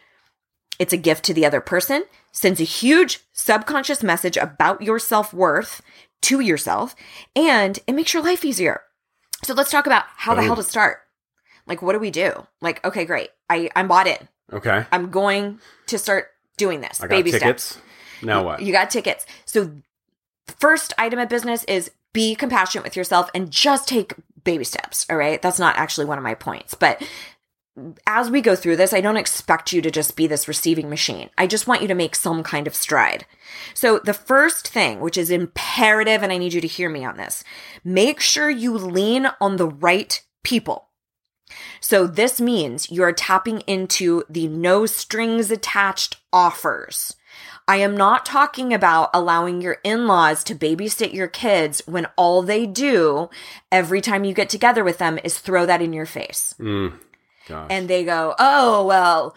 It's 0.78 0.92
a 0.92 0.98
gift 0.98 1.24
to 1.24 1.34
the 1.34 1.46
other 1.46 1.60
person, 1.60 2.04
sends 2.30 2.60
a 2.60 2.64
huge 2.64 3.20
subconscious 3.32 4.02
message 4.02 4.36
about 4.36 4.82
your 4.82 4.98
self 4.98 5.32
worth 5.32 5.82
to 6.22 6.40
yourself, 6.40 6.94
and 7.34 7.78
it 7.86 7.92
makes 7.92 8.12
your 8.12 8.22
life 8.22 8.44
easier. 8.44 8.82
So 9.44 9.54
let's 9.54 9.70
talk 9.70 9.86
about 9.86 10.04
how 10.16 10.34
the 10.34 10.42
hell 10.42 10.52
oh. 10.52 10.56
to 10.56 10.62
start. 10.62 10.98
Like, 11.66 11.82
what 11.82 11.92
do 11.92 11.98
we 11.98 12.10
do? 12.10 12.46
Like, 12.60 12.84
okay, 12.84 13.04
great. 13.04 13.30
I, 13.48 13.70
I'm 13.76 13.88
bought 13.88 14.06
in. 14.06 14.28
Okay. 14.52 14.86
I'm 14.90 15.10
going 15.10 15.60
to 15.86 15.98
start 15.98 16.28
doing 16.56 16.80
this. 16.80 17.00
I 17.00 17.04
got 17.06 17.10
baby 17.10 17.30
tickets. 17.30 17.64
steps. 17.64 17.84
Now 18.22 18.44
what? 18.44 18.62
You 18.62 18.72
got 18.72 18.90
tickets. 18.90 19.26
So, 19.44 19.72
first 20.58 20.94
item 20.98 21.18
of 21.18 21.28
business 21.28 21.64
is 21.64 21.90
be 22.12 22.34
compassionate 22.34 22.84
with 22.84 22.96
yourself 22.96 23.30
and 23.34 23.50
just 23.50 23.88
take 23.88 24.14
baby 24.44 24.64
steps. 24.64 25.06
All 25.10 25.16
right. 25.16 25.40
That's 25.40 25.58
not 25.58 25.76
actually 25.76 26.06
one 26.06 26.18
of 26.18 26.24
my 26.24 26.34
points, 26.34 26.74
but 26.74 27.02
as 28.06 28.28
we 28.28 28.40
go 28.40 28.56
through 28.56 28.76
this, 28.76 28.92
I 28.92 29.00
don't 29.00 29.16
expect 29.16 29.72
you 29.72 29.80
to 29.82 29.90
just 29.90 30.16
be 30.16 30.26
this 30.26 30.48
receiving 30.48 30.90
machine. 30.90 31.30
I 31.38 31.46
just 31.46 31.68
want 31.68 31.82
you 31.82 31.88
to 31.88 31.94
make 31.94 32.16
some 32.16 32.42
kind 32.42 32.66
of 32.66 32.74
stride. 32.74 33.24
So, 33.72 34.00
the 34.00 34.14
first 34.14 34.66
thing, 34.66 34.98
which 35.00 35.16
is 35.16 35.30
imperative, 35.30 36.24
and 36.24 36.32
I 36.32 36.38
need 36.38 36.54
you 36.54 36.60
to 36.60 36.66
hear 36.66 36.90
me 36.90 37.04
on 37.04 37.16
this, 37.16 37.44
make 37.84 38.18
sure 38.18 38.50
you 38.50 38.76
lean 38.76 39.28
on 39.40 39.56
the 39.56 39.68
right 39.68 40.20
people. 40.42 40.88
So 41.80 42.06
this 42.06 42.40
means 42.40 42.90
you're 42.90 43.12
tapping 43.12 43.60
into 43.62 44.24
the 44.28 44.48
no 44.48 44.86
strings 44.86 45.50
attached 45.50 46.16
offers. 46.32 47.14
I 47.68 47.76
am 47.76 47.96
not 47.96 48.24
talking 48.24 48.72
about 48.72 49.10
allowing 49.12 49.60
your 49.60 49.76
in 49.84 50.06
laws 50.06 50.42
to 50.44 50.54
babysit 50.54 51.12
your 51.12 51.28
kids 51.28 51.82
when 51.86 52.06
all 52.16 52.42
they 52.42 52.64
do 52.64 53.28
every 53.70 54.00
time 54.00 54.24
you 54.24 54.32
get 54.32 54.48
together 54.48 54.82
with 54.82 54.96
them 54.96 55.18
is 55.22 55.38
throw 55.38 55.66
that 55.66 55.82
in 55.82 55.92
your 55.92 56.06
face. 56.06 56.54
Mm, 56.58 56.94
and 57.68 57.86
they 57.86 58.04
go, 58.04 58.34
oh, 58.38 58.86
well, 58.86 59.36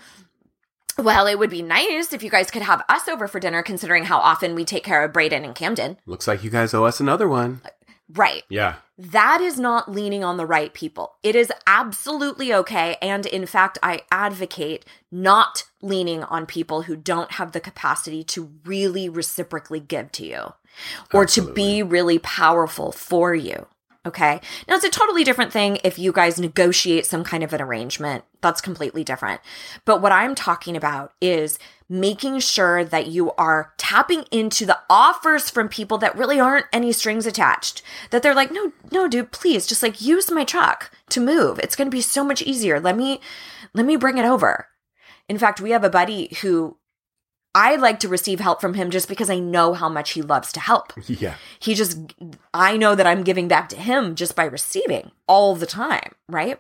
well, 0.97 1.27
it 1.27 1.39
would 1.39 1.49
be 1.49 1.61
nice 1.61 2.13
if 2.13 2.23
you 2.23 2.29
guys 2.29 2.51
could 2.51 2.61
have 2.61 2.83
us 2.87 3.07
over 3.07 3.27
for 3.27 3.39
dinner, 3.39 3.63
considering 3.63 4.05
how 4.05 4.19
often 4.19 4.55
we 4.55 4.65
take 4.65 4.83
care 4.83 5.03
of 5.03 5.13
Braden 5.13 5.43
and 5.43 5.55
Camden. 5.55 5.97
Looks 6.05 6.27
like 6.27 6.43
you 6.43 6.49
guys 6.49 6.73
owe 6.73 6.85
us 6.85 6.99
another 6.99 7.27
one. 7.27 7.61
Right. 8.13 8.43
Yeah. 8.49 8.75
That 8.97 9.41
is 9.41 9.59
not 9.59 9.91
leaning 9.91 10.23
on 10.23 10.37
the 10.37 10.45
right 10.45 10.73
people. 10.73 11.15
It 11.23 11.35
is 11.35 11.51
absolutely 11.65 12.53
okay. 12.53 12.97
And 13.01 13.25
in 13.25 13.45
fact, 13.45 13.77
I 13.81 14.01
advocate 14.11 14.85
not 15.11 15.63
leaning 15.81 16.23
on 16.23 16.45
people 16.45 16.83
who 16.83 16.95
don't 16.95 17.33
have 17.33 17.51
the 17.51 17.59
capacity 17.59 18.23
to 18.25 18.51
really 18.65 19.09
reciprocally 19.09 19.79
give 19.79 20.11
to 20.13 20.25
you 20.25 20.53
or 21.13 21.23
absolutely. 21.23 21.51
to 21.51 21.55
be 21.55 21.83
really 21.83 22.19
powerful 22.19 22.91
for 22.91 23.33
you. 23.33 23.67
Okay. 24.03 24.41
Now 24.67 24.75
it's 24.75 24.83
a 24.83 24.89
totally 24.89 25.23
different 25.23 25.53
thing 25.53 25.77
if 25.83 25.99
you 25.99 26.11
guys 26.11 26.39
negotiate 26.39 27.05
some 27.05 27.23
kind 27.23 27.43
of 27.43 27.53
an 27.53 27.61
arrangement. 27.61 28.23
That's 28.41 28.59
completely 28.59 29.03
different. 29.03 29.41
But 29.85 30.01
what 30.01 30.11
I'm 30.11 30.33
talking 30.33 30.75
about 30.75 31.13
is 31.21 31.59
making 31.87 32.39
sure 32.39 32.83
that 32.83 33.07
you 33.07 33.31
are 33.33 33.73
tapping 33.77 34.23
into 34.31 34.65
the 34.65 34.79
offers 34.89 35.51
from 35.51 35.69
people 35.69 35.99
that 35.99 36.17
really 36.17 36.39
aren't 36.39 36.65
any 36.73 36.91
strings 36.91 37.27
attached. 37.27 37.83
That 38.09 38.23
they're 38.23 38.33
like, 38.33 38.51
no, 38.51 38.71
no, 38.91 39.07
dude, 39.07 39.31
please 39.31 39.67
just 39.67 39.83
like 39.83 40.01
use 40.01 40.31
my 40.31 40.45
truck 40.45 40.89
to 41.09 41.19
move. 41.19 41.59
It's 41.59 41.75
going 41.75 41.87
to 41.87 41.95
be 41.95 42.01
so 42.01 42.23
much 42.23 42.41
easier. 42.41 42.79
Let 42.79 42.97
me, 42.97 43.21
let 43.75 43.85
me 43.85 43.97
bring 43.97 44.17
it 44.17 44.25
over. 44.25 44.67
In 45.29 45.37
fact, 45.37 45.61
we 45.61 45.71
have 45.71 45.83
a 45.83 45.89
buddy 45.91 46.35
who 46.41 46.77
I 47.53 47.75
like 47.75 47.99
to 47.99 48.07
receive 48.07 48.39
help 48.39 48.61
from 48.61 48.75
him 48.75 48.89
just 48.91 49.09
because 49.09 49.29
I 49.29 49.39
know 49.39 49.73
how 49.73 49.89
much 49.89 50.11
he 50.11 50.21
loves 50.21 50.51
to 50.53 50.59
help. 50.59 50.93
Yeah. 51.07 51.35
He 51.59 51.75
just, 51.75 51.97
I 52.53 52.77
know 52.77 52.95
that 52.95 53.07
I'm 53.07 53.23
giving 53.23 53.47
back 53.47 53.67
to 53.69 53.75
him 53.75 54.15
just 54.15 54.35
by 54.35 54.45
receiving 54.45 55.11
all 55.27 55.55
the 55.55 55.65
time, 55.65 56.15
right? 56.29 56.59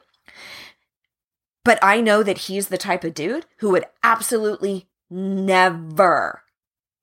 But 1.63 1.79
I 1.81 2.01
know 2.01 2.23
that 2.23 2.39
he's 2.39 2.67
the 2.67 2.77
type 2.77 3.03
of 3.03 3.13
dude 3.13 3.45
who 3.57 3.69
would 3.71 3.85
absolutely 4.03 4.89
never 5.09 6.43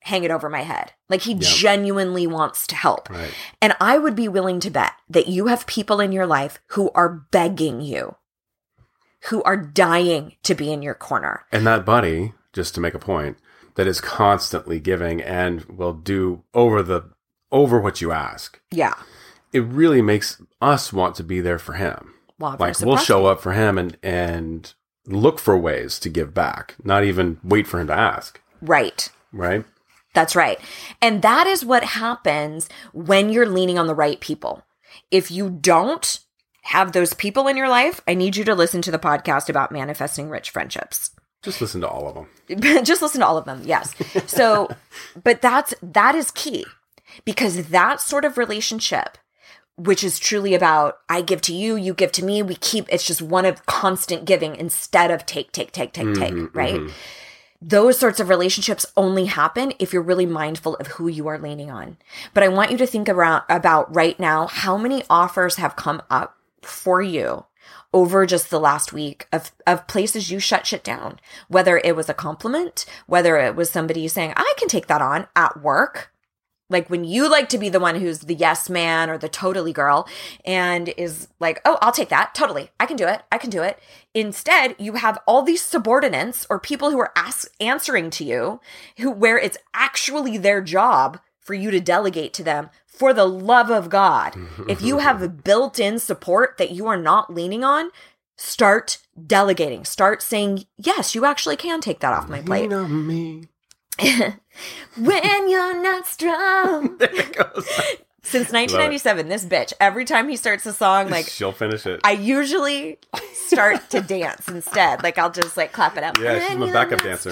hang 0.01 0.23
it 0.23 0.31
over 0.31 0.49
my 0.49 0.61
head. 0.61 0.93
Like 1.09 1.21
he 1.21 1.33
yep. 1.33 1.41
genuinely 1.41 2.27
wants 2.27 2.67
to 2.67 2.75
help. 2.75 3.09
Right. 3.09 3.33
And 3.61 3.75
I 3.79 3.97
would 3.97 4.15
be 4.15 4.27
willing 4.27 4.59
to 4.61 4.69
bet 4.69 4.93
that 5.09 5.27
you 5.27 5.47
have 5.47 5.67
people 5.67 5.99
in 5.99 6.11
your 6.11 6.25
life 6.27 6.59
who 6.67 6.91
are 6.91 7.09
begging 7.09 7.81
you, 7.81 8.15
who 9.29 9.41
are 9.43 9.57
dying 9.57 10.35
to 10.43 10.55
be 10.55 10.71
in 10.71 10.81
your 10.81 10.93
corner. 10.93 11.45
And 11.51 11.65
that 11.65 11.85
buddy, 11.85 12.33
just 12.53 12.75
to 12.75 12.81
make 12.81 12.93
a 12.93 12.99
point, 12.99 13.37
that 13.79 13.87
is 13.87 14.01
constantly 14.01 14.77
giving 14.77 15.21
and 15.21 15.63
will 15.63 15.93
do 15.93 16.43
over 16.53 16.83
the 16.83 17.01
over 17.49 17.79
what 17.79 18.01
you 18.01 18.11
ask. 18.11 18.59
Yeah. 18.71 18.93
It 19.53 19.61
really 19.61 20.01
makes 20.01 20.41
us 20.61 20.91
want 20.91 21.15
to 21.15 21.23
be 21.23 21.39
there 21.39 21.57
for 21.57 21.75
him. 21.75 22.13
Well, 22.37 22.57
like 22.59 22.77
we'll 22.81 22.97
show 22.97 23.27
up 23.27 23.39
for 23.39 23.53
him 23.53 23.77
and 23.77 23.97
and 24.03 24.73
look 25.05 25.39
for 25.39 25.57
ways 25.57 25.97
to 25.99 26.09
give 26.09 26.33
back, 26.33 26.75
not 26.83 27.05
even 27.05 27.39
wait 27.41 27.67
for 27.67 27.79
him 27.79 27.87
to 27.87 27.93
ask. 27.93 28.41
Right. 28.61 29.09
Right? 29.31 29.63
That's 30.13 30.35
right. 30.35 30.59
And 31.01 31.21
that 31.21 31.47
is 31.47 31.63
what 31.63 31.85
happens 31.85 32.67
when 32.91 33.29
you're 33.29 33.47
leaning 33.47 33.79
on 33.79 33.87
the 33.87 33.95
right 33.95 34.19
people. 34.19 34.61
If 35.09 35.31
you 35.31 35.49
don't 35.49 36.19
have 36.63 36.91
those 36.91 37.13
people 37.13 37.47
in 37.47 37.55
your 37.55 37.69
life, 37.69 38.01
I 38.05 38.13
need 38.13 38.35
you 38.35 38.43
to 38.43 38.55
listen 38.55 38.81
to 38.81 38.91
the 38.91 38.99
podcast 38.99 39.47
about 39.47 39.71
manifesting 39.71 40.27
rich 40.27 40.49
friendships. 40.49 41.11
Just 41.41 41.61
listen 41.61 41.81
to 41.81 41.87
all 41.87 42.07
of 42.07 42.15
them. 42.15 42.83
just 42.83 43.01
listen 43.01 43.21
to 43.21 43.27
all 43.27 43.37
of 43.37 43.45
them. 43.45 43.61
Yes. 43.65 43.95
So, 44.27 44.69
but 45.23 45.41
that's 45.41 45.73
that 45.81 46.15
is 46.15 46.31
key 46.31 46.65
because 47.25 47.67
that 47.67 48.01
sort 48.01 48.25
of 48.25 48.37
relationship 48.37 49.17
which 49.79 50.03
is 50.03 50.19
truly 50.19 50.53
about 50.53 50.99
I 51.07 51.21
give 51.21 51.41
to 51.43 51.53
you, 51.53 51.77
you 51.77 51.93
give 51.93 52.11
to 52.13 52.25
me, 52.25 52.43
we 52.43 52.55
keep 52.55 52.85
it's 52.89 53.07
just 53.07 53.21
one 53.21 53.45
of 53.45 53.65
constant 53.65 54.25
giving 54.25 54.55
instead 54.55 55.09
of 55.09 55.25
take 55.25 55.51
take 55.53 55.71
take 55.71 55.93
take 55.93 56.13
take, 56.13 56.33
mm-hmm, 56.33 56.57
right? 56.57 56.75
Mm-hmm. 56.75 56.93
Those 57.61 57.97
sorts 57.97 58.19
of 58.19 58.29
relationships 58.29 58.85
only 58.95 59.25
happen 59.25 59.73
if 59.79 59.91
you're 59.91 60.01
really 60.01 60.25
mindful 60.25 60.75
of 60.75 60.87
who 60.87 61.07
you 61.07 61.27
are 61.27 61.39
leaning 61.39 61.71
on. 61.71 61.97
But 62.33 62.43
I 62.43 62.49
want 62.49 62.71
you 62.71 62.77
to 62.77 62.87
think 62.87 63.07
about 63.07 63.43
about 63.49 63.93
right 63.95 64.19
now 64.19 64.47
how 64.47 64.77
many 64.77 65.03
offers 65.09 65.55
have 65.55 65.75
come 65.75 66.01
up 66.09 66.35
for 66.61 67.01
you 67.01 67.45
over 67.93 68.25
just 68.25 68.49
the 68.49 68.59
last 68.59 68.93
week 68.93 69.27
of, 69.31 69.51
of 69.65 69.87
places 69.87 70.29
you 70.29 70.39
shut 70.39 70.67
shit 70.67 70.83
down, 70.83 71.19
whether 71.47 71.77
it 71.77 71.95
was 71.95 72.09
a 72.09 72.13
compliment, 72.13 72.85
whether 73.07 73.37
it 73.37 73.55
was 73.55 73.69
somebody 73.69 74.07
saying, 74.07 74.33
I 74.35 74.53
can 74.57 74.67
take 74.67 74.87
that 74.87 75.01
on 75.01 75.27
at 75.35 75.61
work. 75.61 76.11
Like 76.71 76.87
when 76.87 77.03
you 77.03 77.29
like 77.29 77.49
to 77.49 77.57
be 77.57 77.69
the 77.69 77.79
one 77.79 77.95
who's 77.95 78.19
the 78.19 78.35
yes 78.35 78.69
man 78.69 79.09
or 79.09 79.17
the 79.17 79.27
totally 79.27 79.73
girl 79.73 80.07
and 80.45 80.89
is 80.97 81.27
like, 81.39 81.61
oh, 81.65 81.79
I'll 81.81 81.91
take 81.91 82.09
that. 82.09 82.35
Totally. 82.35 82.69
I 82.79 82.85
can 82.85 82.95
do 82.95 83.07
it. 83.07 83.23
I 83.31 83.39
can 83.39 83.49
do 83.49 83.63
it. 83.63 83.79
Instead, 84.13 84.75
you 84.77 84.93
have 84.93 85.17
all 85.25 85.41
these 85.41 85.63
subordinates 85.63 86.45
or 86.47 86.59
people 86.59 86.91
who 86.91 86.99
are 86.99 87.11
ask- 87.15 87.51
answering 87.59 88.11
to 88.11 88.23
you 88.23 88.61
who, 88.99 89.09
where 89.09 89.39
it's 89.39 89.57
actually 89.73 90.37
their 90.37 90.61
job 90.61 91.19
for 91.49 91.55
you 91.55 91.71
to 91.71 91.79
delegate 91.79 92.31
to 92.31 92.43
them 92.43 92.69
for 92.85 93.11
the 93.11 93.25
love 93.25 93.71
of 93.71 93.89
God. 93.89 94.35
if 94.69 94.83
you 94.83 94.99
have 94.99 95.23
a 95.23 95.27
built 95.27 95.79
in 95.79 95.97
support 95.97 96.59
that 96.59 96.69
you 96.69 96.85
are 96.85 96.95
not 96.95 97.33
leaning 97.33 97.63
on, 97.63 97.89
start 98.37 98.99
delegating. 99.25 99.83
Start 99.83 100.21
saying, 100.21 100.65
yes, 100.77 101.15
you 101.15 101.25
actually 101.25 101.55
can 101.55 101.81
take 101.81 102.01
that 102.01 102.13
off 102.13 102.29
my 102.29 102.43
plate. 102.43 102.69
Me. 102.69 103.45
when 104.95 105.49
you're 105.49 105.81
not 105.81 106.05
strong. 106.05 106.97
there 106.99 107.15
it 107.15 107.35
goes. 107.35 107.67
Since 108.21 108.53
1997, 108.53 109.27
this 109.27 109.43
bitch, 109.43 109.73
every 109.81 110.05
time 110.05 110.29
he 110.29 110.35
starts 110.35 110.67
a 110.67 110.73
song, 110.73 111.09
like 111.09 111.25
she'll 111.25 111.51
finish 111.51 111.87
it. 111.87 111.99
I 112.03 112.11
usually 112.11 112.99
start 113.33 113.89
to 113.89 114.01
dance 114.01 114.47
instead. 114.47 115.01
Like 115.01 115.17
I'll 115.17 115.31
just 115.31 115.57
like 115.57 115.71
clap 115.71 115.97
it 115.97 116.03
up. 116.03 116.15
Yeah, 116.19 116.47
she's 116.47 116.57
my 116.57 116.71
backup 116.71 117.01
dancer. 117.01 117.31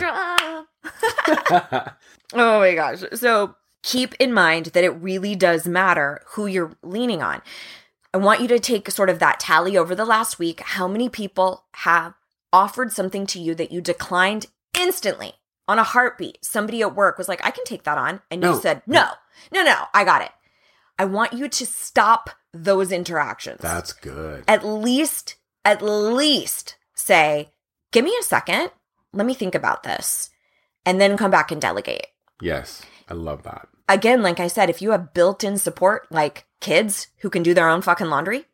oh 2.33 2.59
my 2.59 2.73
gosh. 2.73 3.03
So 3.13 3.53
keep 3.87 4.13
in 4.19 4.33
mind 4.33 4.67
that 4.67 4.83
it 4.83 4.89
really 4.89 5.33
does 5.33 5.65
matter 5.65 6.21
who 6.31 6.45
you're 6.45 6.75
leaning 6.83 7.21
on. 7.21 7.41
I 8.13 8.17
want 8.17 8.41
you 8.41 8.47
to 8.49 8.59
take 8.59 8.91
sort 8.91 9.09
of 9.09 9.19
that 9.19 9.39
tally 9.39 9.77
over 9.77 9.95
the 9.95 10.03
last 10.03 10.37
week. 10.37 10.59
How 10.59 10.89
many 10.89 11.07
people 11.07 11.63
have 11.75 12.13
offered 12.51 12.91
something 12.91 13.25
to 13.27 13.39
you 13.39 13.55
that 13.55 13.71
you 13.71 13.79
declined 13.79 14.47
instantly 14.77 15.35
on 15.69 15.79
a 15.79 15.83
heartbeat? 15.83 16.37
Somebody 16.43 16.81
at 16.81 16.95
work 16.95 17.17
was 17.17 17.29
like, 17.29 17.39
I 17.45 17.51
can 17.51 17.63
take 17.63 17.83
that 17.83 17.97
on. 17.97 18.21
And 18.29 18.43
you 18.43 18.59
said, 18.59 18.81
no, 18.85 19.07
no, 19.53 19.63
no, 19.63 19.85
I 19.93 20.03
got 20.03 20.21
it. 20.21 20.31
I 20.99 21.05
want 21.05 21.31
you 21.31 21.47
to 21.47 21.65
stop 21.65 22.31
those 22.53 22.91
interactions. 22.91 23.61
That's 23.61 23.93
good. 23.93 24.43
at 24.49 24.65
least, 24.65 25.35
at 25.63 25.81
least 25.81 26.75
say, 26.93 27.53
give 27.93 28.03
me 28.03 28.13
a 28.19 28.23
second. 28.23 28.71
Let 29.13 29.25
me 29.25 29.33
think 29.33 29.55
about 29.55 29.83
this. 29.83 30.29
And 30.85 30.99
then 30.99 31.15
come 31.15 31.31
back 31.31 31.51
and 31.51 31.61
delegate 31.61 32.07
Yes. 32.41 32.83
I 33.09 33.13
love 33.13 33.43
that. 33.43 33.67
Again, 33.87 34.21
like 34.21 34.39
I 34.39 34.47
said, 34.47 34.69
if 34.69 34.81
you 34.81 34.91
have 34.91 35.13
built 35.13 35.43
in 35.43 35.57
support 35.57 36.07
like 36.11 36.45
kids 36.59 37.07
who 37.19 37.29
can 37.29 37.43
do 37.43 37.53
their 37.53 37.69
own 37.69 37.81
fucking 37.81 38.07
laundry, 38.07 38.45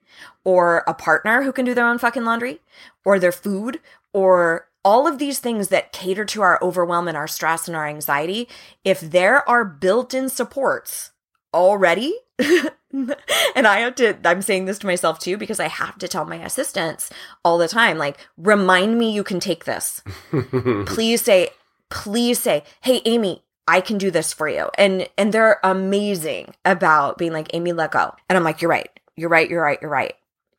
or 0.43 0.83
a 0.87 0.93
partner 0.93 1.43
who 1.43 1.51
can 1.51 1.65
do 1.65 1.73
their 1.73 1.87
own 1.87 1.97
fucking 1.97 2.23
laundry, 2.23 2.61
or 3.05 3.19
their 3.19 3.31
food, 3.31 3.79
or 4.11 4.67
all 4.85 5.07
of 5.07 5.17
these 5.17 5.39
things 5.39 5.69
that 5.69 5.93
cater 5.93 6.25
to 6.25 6.41
our 6.41 6.59
overwhelm 6.61 7.07
and 7.07 7.17
our 7.17 7.27
stress 7.27 7.67
and 7.67 7.75
our 7.75 7.87
anxiety, 7.87 8.47
if 8.83 8.99
there 8.99 9.47
are 9.49 9.63
built 9.63 10.13
in 10.13 10.29
supports 10.29 11.11
already, 11.53 12.13
and 12.39 13.15
I 13.55 13.79
have 13.79 13.95
to, 13.95 14.17
I'm 14.25 14.41
saying 14.41 14.65
this 14.65 14.79
to 14.79 14.87
myself 14.87 15.19
too, 15.19 15.37
because 15.37 15.59
I 15.59 15.67
have 15.67 15.97
to 15.99 16.07
tell 16.07 16.25
my 16.25 16.37
assistants 16.37 17.09
all 17.45 17.57
the 17.57 17.67
time, 17.67 17.97
like, 17.97 18.17
remind 18.37 18.97
me 18.97 19.11
you 19.11 19.23
can 19.23 19.39
take 19.39 19.65
this. 19.65 20.01
Please 20.85 21.21
say 21.21 21.49
please 21.93 22.39
say 22.39 22.63
hey 22.81 23.01
amy 23.05 23.43
i 23.67 23.79
can 23.81 23.97
do 23.97 24.11
this 24.11 24.33
for 24.33 24.47
you 24.47 24.69
and 24.77 25.07
and 25.17 25.33
they're 25.33 25.59
amazing 25.63 26.53
about 26.65 27.17
being 27.17 27.31
like 27.33 27.49
amy 27.53 27.71
let 27.73 27.91
go 27.91 28.13
and 28.29 28.37
i'm 28.37 28.43
like 28.43 28.61
you're 28.61 28.69
right 28.71 28.89
you're 29.15 29.29
right 29.29 29.49
you're 29.49 29.61
right 29.63 29.79
you're 29.81 29.91
right 29.91 30.13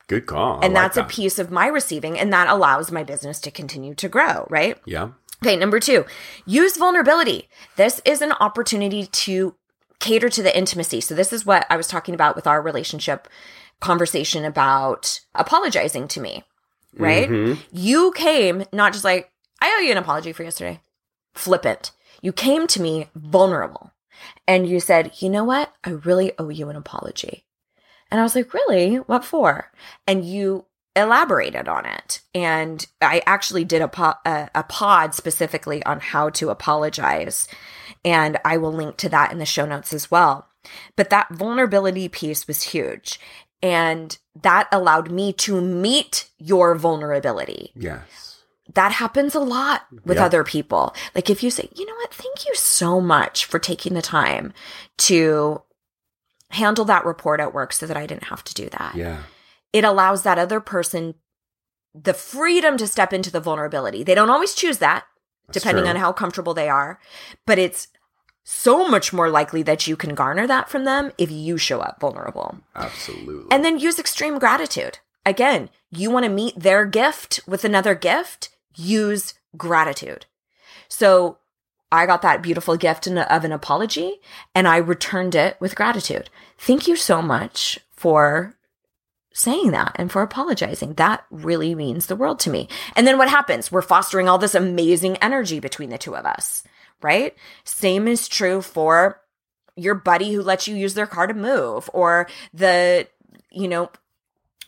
Good 0.07 0.27
call. 0.27 0.61
I 0.61 0.67
and 0.67 0.75
like 0.75 0.83
that's 0.83 0.97
that. 0.97 1.05
a 1.07 1.09
piece 1.09 1.39
of 1.39 1.51
my 1.51 1.67
receiving 1.67 2.19
and 2.19 2.31
that 2.33 2.49
allows 2.49 2.93
my 2.93 3.03
business 3.05 3.41
to 3.41 3.51
continue 3.51 3.95
to 3.95 4.09
grow 4.09 4.47
right 4.51 4.77
Yeah. 4.85 5.11
Okay, 5.43 5.57
number 5.57 5.79
two, 5.81 6.07
use 6.47 6.77
vulnerability. 6.79 7.49
This 7.77 8.01
is 8.07 8.23
an 8.23 8.33
opportunity 8.33 9.05
to 9.07 9.55
cater 10.01 10.31
to 10.31 10.43
the 10.43 10.57
intimacy. 10.57 11.03
So, 11.03 11.15
this 11.15 11.33
is 11.35 11.45
what 11.45 11.67
I 11.69 11.77
was 11.77 11.87
talking 11.87 12.15
about 12.15 12.35
with 12.37 12.47
our 12.47 12.63
relationship 12.63 13.29
conversation 13.81 14.45
about 14.47 15.21
apologizing 15.35 16.09
to 16.09 16.21
me, 16.21 16.45
right? 16.97 17.29
Mhm. 17.29 17.59
You 17.73 18.13
came 18.13 18.65
not 18.73 18.93
just 18.93 19.05
like, 19.05 19.31
I 19.61 19.75
owe 19.77 19.83
you 19.83 19.91
an 19.93 19.99
apology 19.99 20.33
for 20.33 20.45
yesterday, 20.45 20.81
flippant. 21.35 21.93
You 22.23 22.33
came 22.33 22.67
to 22.69 22.81
me 22.81 23.09
vulnerable 23.15 23.93
and 24.47 24.67
you 24.69 24.81
said, 24.81 25.13
you 25.19 25.29
know 25.29 25.45
what? 25.45 25.73
I 25.85 25.91
really 25.91 26.33
owe 26.39 26.49
you 26.49 26.69
an 26.71 26.77
apology. 26.77 27.45
And 28.11 28.21
I 28.21 28.23
was 28.23 28.35
like, 28.35 28.55
really? 28.55 28.97
What 28.97 29.25
for? 29.25 29.71
And 30.07 30.25
you 30.25 30.67
elaborated 30.97 31.69
on 31.69 31.87
it. 31.87 32.21
And 32.35 32.87
I 33.01 33.23
actually 33.27 33.65
did 33.65 33.83
a, 33.83 33.89
po- 33.89 34.15
a, 34.25 34.49
a 34.55 34.63
pod 34.63 35.15
specifically 35.15 35.85
on 35.85 36.01
how 36.01 36.31
to 36.31 36.51
apologize. 36.51 37.49
And 38.05 38.39
I 38.45 38.57
will 38.59 38.73
link 38.73 38.97
to 38.99 39.09
that 39.09 39.33
in 39.33 39.39
the 39.39 39.47
show 39.47 39.67
notes 39.67 39.93
as 39.93 40.11
well. 40.11 40.49
But 40.97 41.11
that 41.11 41.31
vulnerability 41.31 42.09
piece 42.09 42.47
was 42.47 42.63
huge. 42.63 43.19
And 43.63 44.17
that 44.43 44.69
allowed 44.71 45.11
me 45.11 45.33
to 45.35 45.61
meet 45.61 46.31
your 46.39 46.75
vulnerability. 46.75 47.73
Yes. 47.75 48.34
That 48.75 48.93
happens 48.93 49.35
a 49.35 49.41
lot 49.41 49.83
with 50.05 50.19
Yeah. 50.19 50.27
other 50.27 50.45
people. 50.45 50.95
Like 51.15 51.31
if 51.31 51.43
you 51.43 51.51
say, 51.51 51.69
you 51.75 51.87
know 51.87 51.95
what, 51.95 52.13
thank 52.13 52.47
you 52.47 52.55
so 52.55 53.01
much 53.01 53.45
for 53.45 53.59
taking 53.59 53.95
the 53.95 54.03
time 54.03 54.53
to 54.99 55.63
handle 56.51 56.85
that 56.85 57.05
report 57.05 57.41
at 57.41 57.55
work 57.55 57.73
so 57.73 57.87
that 57.87 57.97
I 57.97 58.07
didn't 58.07 58.25
have 58.25 58.45
to 58.45 58.55
do 58.55 58.69
that 58.71 58.95
Yeah. 58.95 59.23
it 59.73 59.83
allows 59.85 60.23
that 60.23 60.39
other 60.39 60.61
person 60.61 61.15
the 61.95 62.15
freedom 62.15 62.77
to 62.77 62.87
step 62.89 63.13
into 63.13 63.31
the 63.31 63.41
vulnerability. 63.41 64.03
They 64.03 64.15
don't 64.17 64.31
always 64.31 64.55
choose 64.55 64.79
that, 64.79 65.05
That's 65.47 65.59
depending 65.61 65.85
true. 65.85 65.91
on 65.91 65.97
how 65.97 66.13
comfortable 66.13 66.53
they 66.55 66.69
are, 66.69 66.99
but 67.47 67.57
it's 67.59 67.87
so 68.43 68.89
much 68.89 69.13
more 69.13 69.31
likely 69.31 69.63
that 69.63 69.87
you 69.87 69.97
can 69.97 70.15
garner 70.17 70.47
that 70.47 70.69
from 70.69 70.85
them 70.85 71.13
if 71.19 71.31
you 71.31 71.57
show 71.57 71.81
up 71.81 72.01
vulnerable. 72.01 72.59
Absolutely. 72.75 73.47
And 73.51 73.65
then 73.65 73.79
use 73.79 73.99
extreme 73.99 74.39
gratitude. 74.41 74.99
Again, 75.25 75.71
you 75.91 76.11
want 76.11 76.25
to 76.25 76.29
meet 76.31 76.59
their 76.59 76.85
gift 76.85 77.41
with 77.47 77.65
another 77.65 77.95
gift, 77.95 78.51
use 78.75 79.35
gratitude. 79.57 80.27
So 80.89 81.39
I 81.91 82.07
got 82.07 82.23
that 82.23 82.43
beautiful 82.43 82.77
gift 82.77 83.07
of 83.07 83.45
an 83.45 83.53
apology 83.53 84.21
and 84.55 84.67
I 84.67 84.79
returned 84.79 85.35
it 85.35 85.57
with 85.61 85.77
gratitude. 85.77 86.29
Thank 86.59 86.89
you 86.89 86.97
so 86.97 87.23
much 87.23 87.79
for 87.93 88.57
saying 89.33 89.73
that 89.73 89.93
and 89.97 90.11
for 90.11 90.23
apologizing. 90.23 90.95
That 90.95 91.25
really 91.31 91.75
means 91.75 92.07
the 92.07 92.17
world 92.17 92.41
to 92.41 92.51
me. 92.51 92.69
And 92.97 93.07
then 93.07 93.19
what 93.19 93.29
happens? 93.29 93.71
We're 93.71 93.83
fostering 93.83 94.29
all 94.29 94.39
this 94.39 94.55
amazing 94.55 95.17
energy 95.19 95.61
between 95.61 95.91
the 95.91 95.99
two 95.99 96.17
of 96.17 96.25
us, 96.25 96.63
right? 97.03 97.35
Same 97.65 98.09
is 98.09 98.29
true 98.29 98.63
for 98.63 99.21
your 99.77 99.95
buddy 99.95 100.33
who 100.33 100.43
lets 100.43 100.69
you 100.69 100.77
use 100.77 100.95
their 100.95 101.07
car 101.07 101.27
to 101.27 101.35
move 101.35 101.91
or 101.93 102.29
the, 102.53 103.09
you 103.51 103.67
know, 103.67 103.91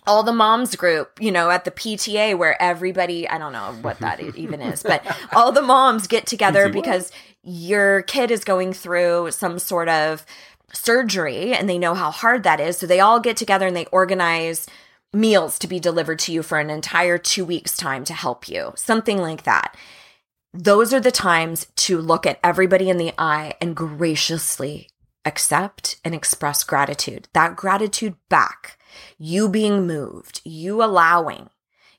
all 0.06 0.22
the 0.22 0.32
moms 0.32 0.76
group, 0.76 1.18
you 1.20 1.32
know, 1.32 1.50
at 1.50 1.64
the 1.64 1.70
PTA 1.70 2.36
where 2.38 2.60
everybody, 2.60 3.28
I 3.28 3.38
don't 3.38 3.52
know 3.52 3.74
what 3.82 3.98
that 3.98 4.20
even 4.20 4.60
is, 4.60 4.82
but 4.82 5.04
all 5.34 5.52
the 5.52 5.62
moms 5.62 6.06
get 6.06 6.26
together 6.26 6.68
because 6.68 7.10
your 7.42 8.02
kid 8.02 8.30
is 8.30 8.44
going 8.44 8.72
through 8.72 9.30
some 9.32 9.58
sort 9.58 9.88
of 9.88 10.24
surgery 10.72 11.52
and 11.54 11.68
they 11.68 11.78
know 11.78 11.94
how 11.94 12.10
hard 12.10 12.42
that 12.42 12.60
is. 12.60 12.78
So 12.78 12.86
they 12.86 13.00
all 13.00 13.20
get 13.20 13.36
together 13.36 13.66
and 13.66 13.76
they 13.76 13.86
organize 13.86 14.66
meals 15.12 15.58
to 15.58 15.66
be 15.66 15.80
delivered 15.80 16.18
to 16.20 16.32
you 16.32 16.42
for 16.42 16.58
an 16.58 16.70
entire 16.70 17.18
two 17.18 17.44
weeks' 17.44 17.76
time 17.76 18.04
to 18.04 18.12
help 18.12 18.48
you, 18.48 18.72
something 18.76 19.18
like 19.18 19.44
that. 19.44 19.76
Those 20.52 20.94
are 20.94 21.00
the 21.00 21.10
times 21.10 21.66
to 21.76 21.98
look 21.98 22.26
at 22.26 22.38
everybody 22.42 22.88
in 22.88 22.96
the 22.96 23.12
eye 23.18 23.54
and 23.60 23.76
graciously 23.76 24.88
accept 25.24 25.96
and 26.04 26.14
express 26.14 26.64
gratitude. 26.64 27.28
That 27.34 27.56
gratitude 27.56 28.14
back, 28.28 28.75
you 29.18 29.48
being 29.48 29.86
moved, 29.86 30.40
you 30.44 30.82
allowing 30.82 31.50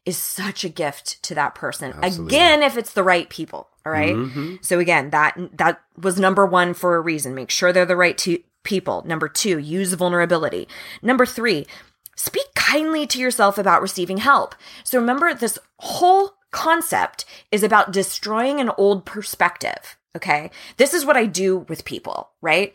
is 0.06 0.18
such 0.18 0.64
a 0.64 0.70
gift 0.70 1.22
to 1.24 1.36
that 1.36 1.54
person. 1.54 1.94
Absolutely. 2.02 2.36
Again, 2.36 2.64
if 2.64 2.78
it's 2.78 2.94
the 2.94 3.04
right 3.04 3.30
people, 3.30 3.68
all 3.86 3.92
right? 3.92 4.16
Mhm. 4.16 4.64
So 4.64 4.80
again, 4.80 5.10
that 5.10 5.38
that 5.54 5.82
was 5.98 6.20
number 6.20 6.46
1 6.46 6.74
for 6.74 6.96
a 6.96 7.02
reason. 7.02 7.36
Make 7.36 7.52
sure 7.52 7.74
they're 7.74 7.86
the 7.86 7.96
right 7.96 8.18
to 8.20 8.42
people. 8.64 9.04
Number 9.06 9.28
2, 9.28 9.60
use 9.60 9.94
vulnerability. 9.94 10.68
Number 11.02 11.26
3, 11.26 11.68
speak 12.16 12.48
kindly 12.56 13.06
to 13.08 13.20
yourself 13.20 13.58
about 13.58 13.82
receiving 13.82 14.18
help. 14.18 14.56
So 14.84 14.98
remember 15.00 15.34
this 15.34 15.60
whole 15.80 16.36
concept 16.52 17.26
is 17.52 17.64
about 17.64 17.92
destroying 17.92 18.60
an 18.60 18.72
old 18.78 19.06
perspective, 19.06 19.98
okay? 20.16 20.52
This 20.78 20.94
is 20.94 21.06
what 21.06 21.18
I 21.18 21.26
do 21.26 21.60
with 21.70 21.86
people, 21.86 22.30
right? 22.42 22.74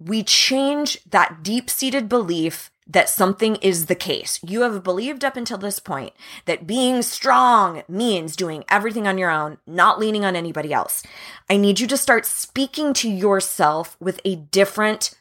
we 0.00 0.22
change 0.22 1.02
that 1.04 1.42
deep 1.42 1.70
seated 1.70 2.08
belief 2.08 2.70
that 2.86 3.08
something 3.08 3.56
is 3.56 3.86
the 3.86 3.94
case. 3.94 4.38
You 4.42 4.62
have 4.62 4.84
believed 4.84 5.24
up 5.24 5.36
until 5.36 5.58
this 5.58 5.78
point 5.78 6.12
that 6.44 6.66
being 6.66 7.02
strong 7.02 7.82
means 7.88 8.36
doing 8.36 8.64
everything 8.68 9.06
on 9.06 9.18
your 9.18 9.30
own, 9.30 9.58
not 9.66 9.98
leaning 9.98 10.24
on 10.24 10.36
anybody 10.36 10.72
else. 10.72 11.02
I 11.48 11.56
need 11.56 11.80
you 11.80 11.86
to 11.86 11.96
start 11.96 12.26
speaking 12.26 12.92
to 12.94 13.10
yourself 13.10 13.96
with 14.00 14.20
a 14.24 14.36
different 14.36 15.14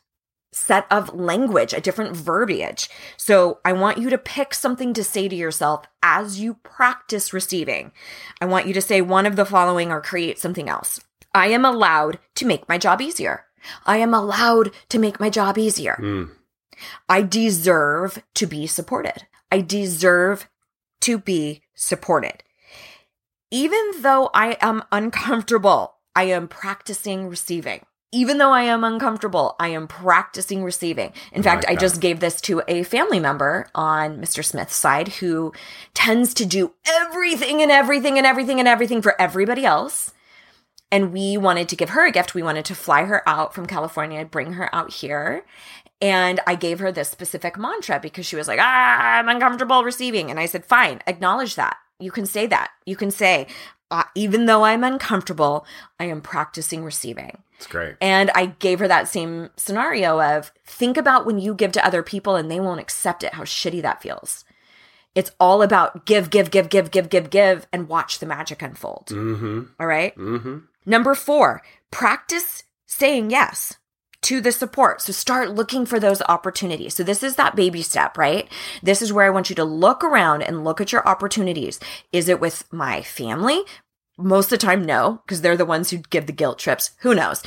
set 0.51 0.85
of 0.91 1.13
language, 1.15 1.73
a 1.73 1.81
different 1.81 2.15
verbiage. 2.15 2.89
So 3.17 3.59
I 3.65 3.73
want 3.73 3.97
you 3.97 4.09
to 4.09 4.17
pick 4.17 4.53
something 4.53 4.93
to 4.93 5.03
say 5.03 5.27
to 5.27 5.35
yourself 5.35 5.85
as 6.03 6.39
you 6.39 6.55
practice 6.55 7.33
receiving. 7.33 7.91
I 8.39 8.45
want 8.45 8.67
you 8.67 8.73
to 8.73 8.81
say 8.81 9.01
one 9.01 9.25
of 9.25 9.35
the 9.35 9.45
following 9.45 9.91
or 9.91 10.01
create 10.01 10.37
something 10.37 10.69
else. 10.69 10.99
I 11.33 11.47
am 11.47 11.65
allowed 11.65 12.19
to 12.35 12.45
make 12.45 12.69
my 12.69 12.77
job 12.77 13.01
easier. 13.01 13.45
I 13.85 13.97
am 13.97 14.13
allowed 14.13 14.71
to 14.89 14.99
make 14.99 15.19
my 15.19 15.29
job 15.29 15.57
easier. 15.57 15.97
Mm. 15.99 16.29
I 17.09 17.21
deserve 17.21 18.23
to 18.35 18.45
be 18.45 18.67
supported. 18.67 19.27
I 19.51 19.61
deserve 19.61 20.49
to 21.01 21.17
be 21.17 21.61
supported. 21.75 22.43
Even 23.51 24.01
though 24.01 24.29
I 24.33 24.57
am 24.61 24.83
uncomfortable, 24.91 25.95
I 26.15 26.23
am 26.23 26.47
practicing 26.47 27.27
receiving. 27.27 27.85
Even 28.11 28.37
though 28.37 28.51
I 28.51 28.63
am 28.63 28.83
uncomfortable, 28.83 29.55
I 29.59 29.69
am 29.69 29.87
practicing 29.87 30.63
receiving. 30.63 31.13
In 31.31 31.41
I 31.41 31.43
fact, 31.43 31.65
I 31.67 31.75
just 31.75 31.99
gave 31.99 32.19
this 32.19 32.39
to 32.41 32.61
a 32.67 32.83
family 32.83 33.19
member 33.19 33.67
on 33.73 34.19
Mr. 34.19 34.45
Smith's 34.45 34.75
side 34.75 35.07
who 35.07 35.51
tends 35.95 36.35
to 36.35 36.45
do 36.45 36.73
everything 36.85 37.61
and 37.61 37.71
everything 37.71 38.17
and 38.17 38.27
everything 38.27 38.59
and 38.59 38.67
everything 38.67 39.01
for 39.01 39.19
everybody 39.19 39.65
else 39.65 40.13
and 40.93 41.11
we 41.11 41.37
wanted 41.37 41.67
to 41.69 41.75
give 41.75 41.89
her 41.89 42.05
a 42.05 42.11
gift. 42.11 42.35
We 42.35 42.43
wanted 42.43 42.65
to 42.65 42.75
fly 42.75 43.05
her 43.05 43.27
out 43.27 43.55
from 43.55 43.65
California, 43.65 44.23
bring 44.25 44.53
her 44.53 44.73
out 44.75 44.93
here. 44.93 45.43
And 46.03 46.41
I 46.45 46.55
gave 46.55 46.79
her 46.79 46.91
this 46.91 47.09
specific 47.09 47.57
mantra 47.57 47.97
because 47.97 48.25
she 48.25 48.35
was 48.35 48.45
like, 48.45 48.59
ah, 48.61 49.19
I'm 49.19 49.29
uncomfortable 49.29 49.85
receiving. 49.85 50.29
And 50.29 50.37
I 50.37 50.47
said, 50.47 50.65
fine, 50.65 50.99
acknowledge 51.07 51.55
that. 51.55 51.77
You 51.97 52.11
can 52.11 52.25
say 52.25 52.45
that. 52.47 52.71
You 52.85 52.97
can 52.97 53.09
say, 53.09 53.47
uh, 53.89 54.03
even 54.13 54.45
though 54.45 54.65
I'm 54.65 54.83
uncomfortable, 54.83 55.65
I 56.01 56.05
am 56.05 56.19
practicing 56.19 56.83
receiving. 56.83 57.41
It's 57.55 57.67
great. 57.67 57.95
And 58.01 58.31
I 58.35 58.47
gave 58.47 58.79
her 58.79 58.87
that 58.89 59.07
same 59.07 59.49
scenario 59.55 60.21
of 60.21 60.51
think 60.65 60.97
about 60.97 61.25
when 61.25 61.39
you 61.39 61.53
give 61.53 61.71
to 61.71 61.85
other 61.85 62.03
people 62.03 62.35
and 62.35 62.51
they 62.51 62.59
won't 62.59 62.81
accept 62.81 63.23
it, 63.23 63.35
how 63.35 63.43
shitty 63.43 63.81
that 63.83 64.01
feels. 64.01 64.43
It's 65.15 65.31
all 65.39 65.61
about 65.61 66.05
give, 66.05 66.29
give, 66.29 66.51
give, 66.51 66.67
give, 66.67 66.91
give, 66.91 67.09
give, 67.09 67.29
give, 67.29 67.65
and 67.71 67.87
watch 67.87 68.19
the 68.19 68.25
magic 68.25 68.61
unfold. 68.61 69.07
Mm-hmm. 69.07 69.61
All 69.79 69.87
right. 69.87 70.13
Mm-hmm. 70.17 70.57
Number 70.85 71.15
four, 71.15 71.61
practice 71.91 72.63
saying 72.87 73.31
yes 73.31 73.77
to 74.23 74.41
the 74.41 74.51
support. 74.51 75.01
So 75.01 75.13
start 75.13 75.55
looking 75.55 75.85
for 75.85 75.99
those 75.99 76.21
opportunities. 76.23 76.95
So 76.95 77.03
this 77.03 77.23
is 77.23 77.35
that 77.35 77.55
baby 77.55 77.81
step, 77.81 78.17
right? 78.17 78.49
This 78.81 79.01
is 79.01 79.13
where 79.13 79.25
I 79.25 79.29
want 79.29 79.49
you 79.49 79.55
to 79.57 79.63
look 79.63 80.03
around 80.03 80.41
and 80.41 80.63
look 80.63 80.81
at 80.81 80.91
your 80.91 81.07
opportunities. 81.07 81.79
Is 82.11 82.29
it 82.29 82.39
with 82.39 82.71
my 82.71 83.01
family? 83.01 83.61
Most 84.17 84.45
of 84.51 84.59
the 84.59 84.65
time, 84.65 84.85
no, 84.85 85.21
because 85.25 85.41
they're 85.41 85.57
the 85.57 85.65
ones 85.65 85.89
who 85.89 85.97
give 85.97 86.27
the 86.27 86.33
guilt 86.33 86.59
trips. 86.59 86.91
Who 86.99 87.15
knows? 87.15 87.43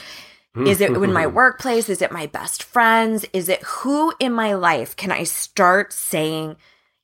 Is 0.56 0.80
it 0.80 0.90
in 0.90 1.12
my 1.12 1.26
workplace? 1.26 1.88
Is 1.88 2.00
it 2.00 2.10
my 2.10 2.26
best 2.26 2.62
friends? 2.62 3.26
Is 3.32 3.48
it 3.48 3.62
who 3.62 4.14
in 4.18 4.32
my 4.32 4.54
life 4.54 4.96
can 4.96 5.12
I 5.12 5.24
start 5.24 5.92
saying, 5.92 6.56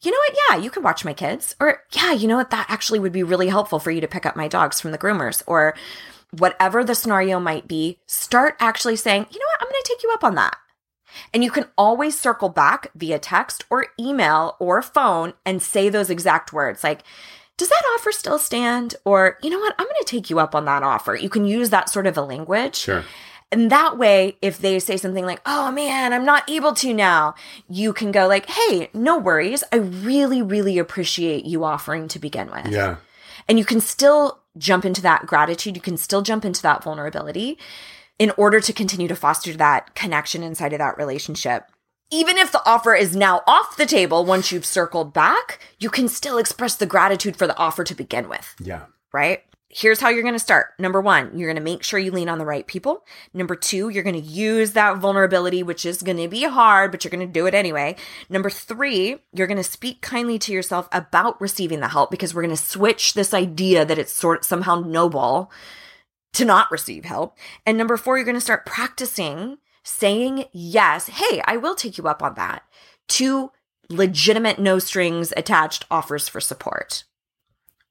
you 0.02 0.10
know 0.10 0.18
what? 0.18 0.36
Yeah, 0.48 0.56
you 0.56 0.70
can 0.70 0.82
watch 0.82 1.04
my 1.04 1.12
kids. 1.12 1.54
Or, 1.60 1.82
yeah, 1.92 2.12
you 2.12 2.26
know 2.26 2.36
what? 2.36 2.50
That 2.50 2.66
actually 2.68 2.98
would 2.98 3.12
be 3.12 3.22
really 3.22 3.48
helpful 3.48 3.78
for 3.78 3.90
you 3.90 4.00
to 4.00 4.08
pick 4.08 4.26
up 4.26 4.36
my 4.36 4.48
dogs 4.48 4.80
from 4.80 4.90
the 4.90 4.98
groomers. 4.98 5.42
Or, 5.46 5.74
whatever 6.32 6.82
the 6.82 6.94
scenario 6.94 7.38
might 7.38 7.68
be, 7.68 7.98
start 8.06 8.56
actually 8.58 8.96
saying, 8.96 9.26
you 9.30 9.38
know 9.38 9.46
what? 9.46 9.62
I'm 9.62 9.68
going 9.68 9.82
to 9.82 9.88
take 9.88 10.02
you 10.02 10.10
up 10.12 10.24
on 10.24 10.34
that. 10.34 10.56
And 11.32 11.44
you 11.44 11.50
can 11.50 11.66
always 11.76 12.18
circle 12.18 12.48
back 12.48 12.88
via 12.94 13.18
text 13.18 13.64
or 13.70 13.88
email 14.00 14.56
or 14.58 14.80
phone 14.80 15.34
and 15.44 15.62
say 15.62 15.88
those 15.88 16.10
exact 16.10 16.52
words 16.52 16.82
like, 16.82 17.02
does 17.58 17.68
that 17.68 17.84
offer 17.94 18.12
still 18.12 18.38
stand? 18.38 18.94
Or, 19.04 19.38
you 19.42 19.50
know 19.50 19.58
what? 19.58 19.74
I'm 19.78 19.86
going 19.86 19.96
to 20.00 20.06
take 20.06 20.30
you 20.30 20.40
up 20.40 20.54
on 20.54 20.64
that 20.64 20.82
offer. 20.82 21.14
You 21.14 21.28
can 21.28 21.44
use 21.44 21.70
that 21.70 21.90
sort 21.90 22.06
of 22.06 22.16
a 22.16 22.22
language. 22.22 22.76
Sure. 22.76 23.04
And 23.52 23.70
that 23.70 23.98
way, 23.98 24.38
if 24.40 24.56
they 24.56 24.78
say 24.78 24.96
something 24.96 25.26
like, 25.26 25.42
oh 25.44 25.70
man, 25.70 26.14
I'm 26.14 26.24
not 26.24 26.48
able 26.48 26.72
to 26.76 26.94
now, 26.94 27.34
you 27.68 27.92
can 27.92 28.10
go 28.10 28.26
like, 28.26 28.48
hey, 28.48 28.88
no 28.94 29.18
worries. 29.18 29.62
I 29.70 29.76
really, 29.76 30.40
really 30.40 30.78
appreciate 30.78 31.44
you 31.44 31.62
offering 31.62 32.08
to 32.08 32.18
begin 32.18 32.50
with. 32.50 32.68
Yeah. 32.68 32.96
And 33.48 33.58
you 33.58 33.66
can 33.66 33.80
still 33.80 34.41
jump 34.58 34.84
into 34.84 35.02
that 35.02 35.26
gratitude. 35.26 35.76
You 35.76 35.82
can 35.82 35.96
still 35.96 36.22
jump 36.22 36.44
into 36.44 36.62
that 36.62 36.84
vulnerability 36.84 37.58
in 38.18 38.32
order 38.36 38.60
to 38.60 38.72
continue 38.72 39.08
to 39.08 39.16
foster 39.16 39.52
that 39.54 39.94
connection 39.94 40.42
inside 40.42 40.72
of 40.72 40.78
that 40.78 40.96
relationship. 40.98 41.64
Even 42.10 42.36
if 42.36 42.52
the 42.52 42.62
offer 42.66 42.94
is 42.94 43.16
now 43.16 43.40
off 43.46 43.76
the 43.76 43.86
table 43.86 44.24
once 44.24 44.52
you've 44.52 44.66
circled 44.66 45.14
back, 45.14 45.58
you 45.78 45.88
can 45.88 46.08
still 46.08 46.36
express 46.36 46.76
the 46.76 46.84
gratitude 46.86 47.36
for 47.36 47.46
the 47.46 47.56
offer 47.56 47.84
to 47.84 47.94
begin 47.94 48.28
with, 48.28 48.54
Yeah. 48.60 48.82
right? 49.14 49.42
Here's 49.74 50.00
how 50.00 50.10
you're 50.10 50.22
going 50.22 50.34
to 50.34 50.38
start. 50.38 50.74
Number 50.78 51.00
one, 51.00 51.38
you're 51.38 51.48
going 51.48 51.56
to 51.56 51.62
make 51.62 51.82
sure 51.82 51.98
you 51.98 52.10
lean 52.10 52.28
on 52.28 52.36
the 52.36 52.44
right 52.44 52.66
people. 52.66 53.06
Number 53.32 53.56
two, 53.56 53.88
you're 53.88 54.02
going 54.02 54.20
to 54.20 54.28
use 54.28 54.72
that 54.72 54.98
vulnerability, 54.98 55.62
which 55.62 55.86
is 55.86 56.02
going 56.02 56.18
to 56.18 56.28
be 56.28 56.44
hard, 56.44 56.90
but 56.90 57.02
you're 57.02 57.10
going 57.10 57.26
to 57.26 57.32
do 57.32 57.46
it 57.46 57.54
anyway. 57.54 57.96
Number 58.28 58.50
three, 58.50 59.16
you're 59.32 59.46
going 59.46 59.56
to 59.56 59.64
speak 59.64 60.02
kindly 60.02 60.38
to 60.40 60.52
yourself 60.52 60.90
about 60.92 61.40
receiving 61.40 61.80
the 61.80 61.88
help 61.88 62.10
because 62.10 62.34
we're 62.34 62.42
going 62.42 62.54
to 62.54 62.62
switch 62.62 63.14
this 63.14 63.32
idea 63.32 63.86
that 63.86 63.98
it's 63.98 64.12
sort 64.12 64.44
somehow 64.44 64.80
noble 64.80 65.50
to 66.34 66.44
not 66.44 66.70
receive 66.70 67.06
help. 67.06 67.38
And 67.64 67.78
number 67.78 67.96
four, 67.96 68.18
you're 68.18 68.26
going 68.26 68.34
to 68.34 68.42
start 68.42 68.66
practicing 68.66 69.56
saying 69.84 70.44
yes. 70.52 71.08
Hey, 71.08 71.40
I 71.46 71.56
will 71.56 71.76
take 71.76 71.96
you 71.96 72.06
up 72.08 72.22
on 72.22 72.34
that 72.34 72.62
to 73.08 73.50
legitimate 73.88 74.58
no 74.58 74.78
strings 74.78 75.32
attached 75.34 75.86
offers 75.90 76.28
for 76.28 76.40
support. 76.40 77.04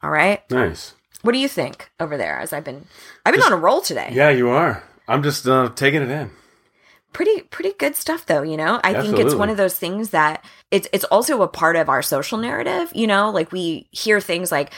All 0.04 0.12
right. 0.12 0.50
Nice. 0.52 0.94
What 1.22 1.34
do 1.34 1.40
you 1.40 1.48
think 1.48 1.92
over 2.00 2.18
there? 2.18 2.40
As 2.40 2.54
I've 2.54 2.64
been, 2.64 2.86
I've 3.26 3.34
been 3.34 3.44
on 3.44 3.54
a 3.54 3.58
roll 3.58 3.82
today. 3.82 4.10
Yeah, 4.12 4.30
you 4.30 4.50
are. 4.50 4.84
I'm 5.08 5.24
just 5.24 5.48
uh, 5.48 5.70
taking 5.76 6.02
it 6.02 6.10
in. 6.10 6.32
Pretty, 7.14 7.42
pretty 7.42 7.74
good 7.74 7.96
stuff 7.96 8.26
though. 8.26 8.42
You 8.42 8.58
know, 8.58 8.80
I 8.84 9.02
think 9.02 9.20
it's 9.20 9.36
one 9.36 9.50
of 9.50 9.58
those 9.58 9.78
things 9.78 10.12
that 10.12 10.46
it's 10.72 10.88
it's 10.94 11.04
also 11.06 11.42
a 11.42 11.48
part 11.48 11.76
of 11.76 11.90
our 11.90 12.02
social 12.02 12.38
narrative. 12.38 12.92
You 12.96 13.08
know, 13.08 13.30
like 13.30 13.52
we 13.52 13.88
hear 13.92 14.22
things 14.22 14.52
like 14.52 14.72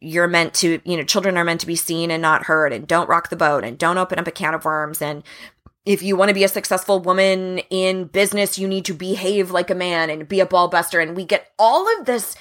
you're 0.00 0.26
meant 0.26 0.54
to, 0.54 0.80
you 0.84 0.96
know, 0.96 1.02
children 1.02 1.36
are 1.36 1.44
meant 1.44 1.60
to 1.60 1.66
be 1.66 1.76
seen 1.76 2.10
and 2.10 2.22
not 2.22 2.44
heard, 2.44 2.72
and 2.72 2.88
don't 2.88 3.08
rock 3.08 3.28
the 3.28 3.36
boat, 3.36 3.64
and 3.64 3.76
don't 3.76 3.98
open 3.98 4.18
up 4.18 4.26
a 4.26 4.30
can 4.30 4.54
of 4.54 4.64
worms, 4.64 5.02
and 5.02 5.22
if 5.84 6.02
you 6.02 6.16
want 6.16 6.30
to 6.30 6.34
be 6.34 6.44
a 6.44 6.48
successful 6.48 7.00
woman 7.00 7.58
in 7.70 8.04
business, 8.04 8.58
you 8.58 8.66
need 8.66 8.86
to 8.86 8.94
behave 8.94 9.50
like 9.50 9.70
a 9.70 9.74
man 9.74 10.08
and 10.08 10.28
be 10.28 10.40
a 10.40 10.46
ball 10.46 10.68
buster. 10.68 11.00
And 11.00 11.14
we 11.14 11.24
get 11.24 11.52
all 11.58 11.86
of 11.98 12.06
this 12.06 12.36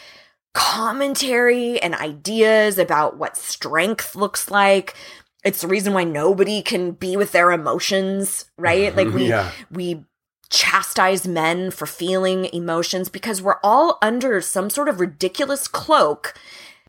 commentary 0.53 1.79
and 1.81 1.95
ideas 1.95 2.77
about 2.77 3.17
what 3.17 3.37
strength 3.37 4.15
looks 4.15 4.49
like. 4.51 4.95
It's 5.43 5.61
the 5.61 5.67
reason 5.67 5.93
why 5.93 6.03
nobody 6.03 6.61
can 6.61 6.91
be 6.91 7.17
with 7.17 7.31
their 7.31 7.51
emotions, 7.51 8.45
right? 8.57 8.93
Mm-hmm. 8.93 8.97
Like 8.97 9.13
we 9.13 9.27
Yeah. 9.29 9.51
we 9.71 10.05
chastise 10.49 11.27
men 11.27 11.71
for 11.71 11.87
feeling 11.87 12.45
emotions 12.53 13.09
because 13.09 13.41
we're 13.41 13.59
all 13.63 13.97
under 14.01 14.39
some 14.39 14.69
sort 14.69 14.87
of 14.87 14.99
ridiculous 14.99 15.67
cloak 15.67 16.35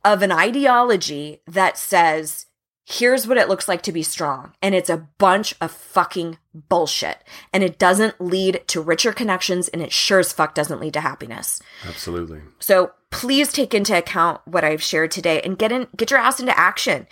of 0.05 0.21
an 0.23 0.31
ideology 0.31 1.41
that 1.47 1.79
says 1.79 2.47
here's 2.85 3.27
what 3.27 3.39
it 3.39 3.49
looks 3.49 3.67
like 3.67 3.83
to 3.83 3.93
be 3.93 4.03
strong. 4.03 4.53
And 4.63 4.75
it's 4.75 4.91
a 4.91 5.09
bunch 5.19 5.55
of 5.61 5.71
fucking 5.71 6.39
bullshit. 6.69 7.19
And 7.53 7.63
it 7.63 7.79
doesn't 7.79 8.21
lead 8.21 8.63
to 8.69 8.81
richer 8.81 9.13
connections 9.13 9.69
and 9.69 9.81
it 9.83 9.93
sure 9.93 10.19
as 10.21 10.33
fuck 10.33 10.55
doesn't 10.55 10.81
lead 10.81 10.93
to 10.95 11.01
happiness. 11.01 11.61
Absolutely. 11.87 12.43
So 12.59 12.93
please 13.11 13.53
take 13.53 13.75
into 13.75 13.97
account 13.97 14.41
what 14.45 14.65
I've 14.65 14.83
shared 14.83 15.11
today 15.11 15.41
and 15.43 15.59
get 15.59 15.73
in 15.73 15.87
get 15.97 16.11
your 16.11 16.21
ass 16.21 16.41
into 16.41 16.57
action. 16.59 17.07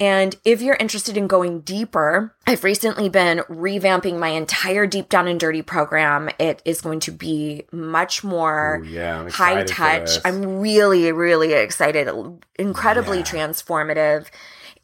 And 0.00 0.36
if 0.44 0.62
you're 0.62 0.76
interested 0.76 1.16
in 1.16 1.26
going 1.26 1.62
deeper, 1.62 2.32
I've 2.46 2.62
recently 2.62 3.08
been 3.08 3.38
revamping 3.50 4.20
my 4.20 4.28
entire 4.28 4.86
Deep 4.86 5.08
Down 5.08 5.26
and 5.26 5.40
Dirty 5.40 5.60
program. 5.62 6.30
It 6.38 6.62
is 6.64 6.80
going 6.80 7.00
to 7.00 7.10
be 7.10 7.64
much 7.72 8.22
more 8.22 8.76
Ooh, 8.80 8.86
yeah, 8.86 9.28
high 9.28 9.64
touch. 9.64 10.10
I'm 10.24 10.60
really, 10.60 11.10
really 11.10 11.52
excited. 11.52 12.08
Incredibly 12.56 13.18
Yeah. 13.18 13.24
transformative. 13.24 14.26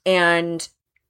And 0.06 0.66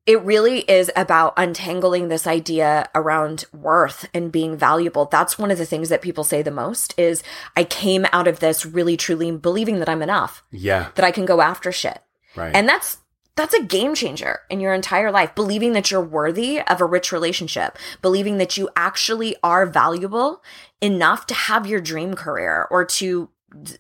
it 0.07 0.20
really 0.22 0.61
is 0.61 0.90
about 0.96 1.33
untangling 1.37 2.09
this 2.09 2.26
idea 2.26 2.88
around 2.94 3.46
worth 3.54 4.07
and 4.12 4.30
being 4.30 4.57
valuable. 4.57 5.07
That's 5.07 5.38
one 5.38 5.50
of 5.50 5.57
the 5.57 5.64
things 5.64 5.88
that 5.88 6.02
people 6.02 6.24
say 6.24 6.42
the 6.42 6.50
most 6.50 6.94
is 6.98 7.22
I 7.57 7.64
came 7.64 8.04
out 8.12 8.28
of 8.28 8.40
this 8.40 8.66
really 8.66 8.96
truly 8.98 9.30
believing 9.30 9.78
that 9.78 9.88
I'm 9.88 10.02
enough, 10.02 10.42
Yeah. 10.50 10.88
that 10.96 11.04
I 11.07 11.11
can 11.11 11.24
go 11.24 11.40
after 11.40 11.72
shit. 11.72 12.00
Right. 12.37 12.54
And 12.54 12.68
that's 12.68 12.98
that's 13.37 13.54
a 13.54 13.62
game 13.64 13.96
changer 13.96 14.40
in 14.48 14.61
your 14.61 14.72
entire 14.72 15.11
life. 15.11 15.35
Believing 15.35 15.72
that 15.72 15.90
you're 15.90 16.00
worthy 16.00 16.61
of 16.61 16.80
a 16.80 16.85
rich 16.87 17.11
relationship, 17.11 17.76
believing 18.00 18.38
that 18.38 18.57
you 18.57 18.68
actually 18.76 19.35
are 19.42 19.66
valuable 19.66 20.40
enough 20.80 21.26
to 21.26 21.35
have 21.35 21.66
your 21.66 21.80
dream 21.80 22.14
career 22.14 22.68
or 22.70 22.85
to 22.85 23.30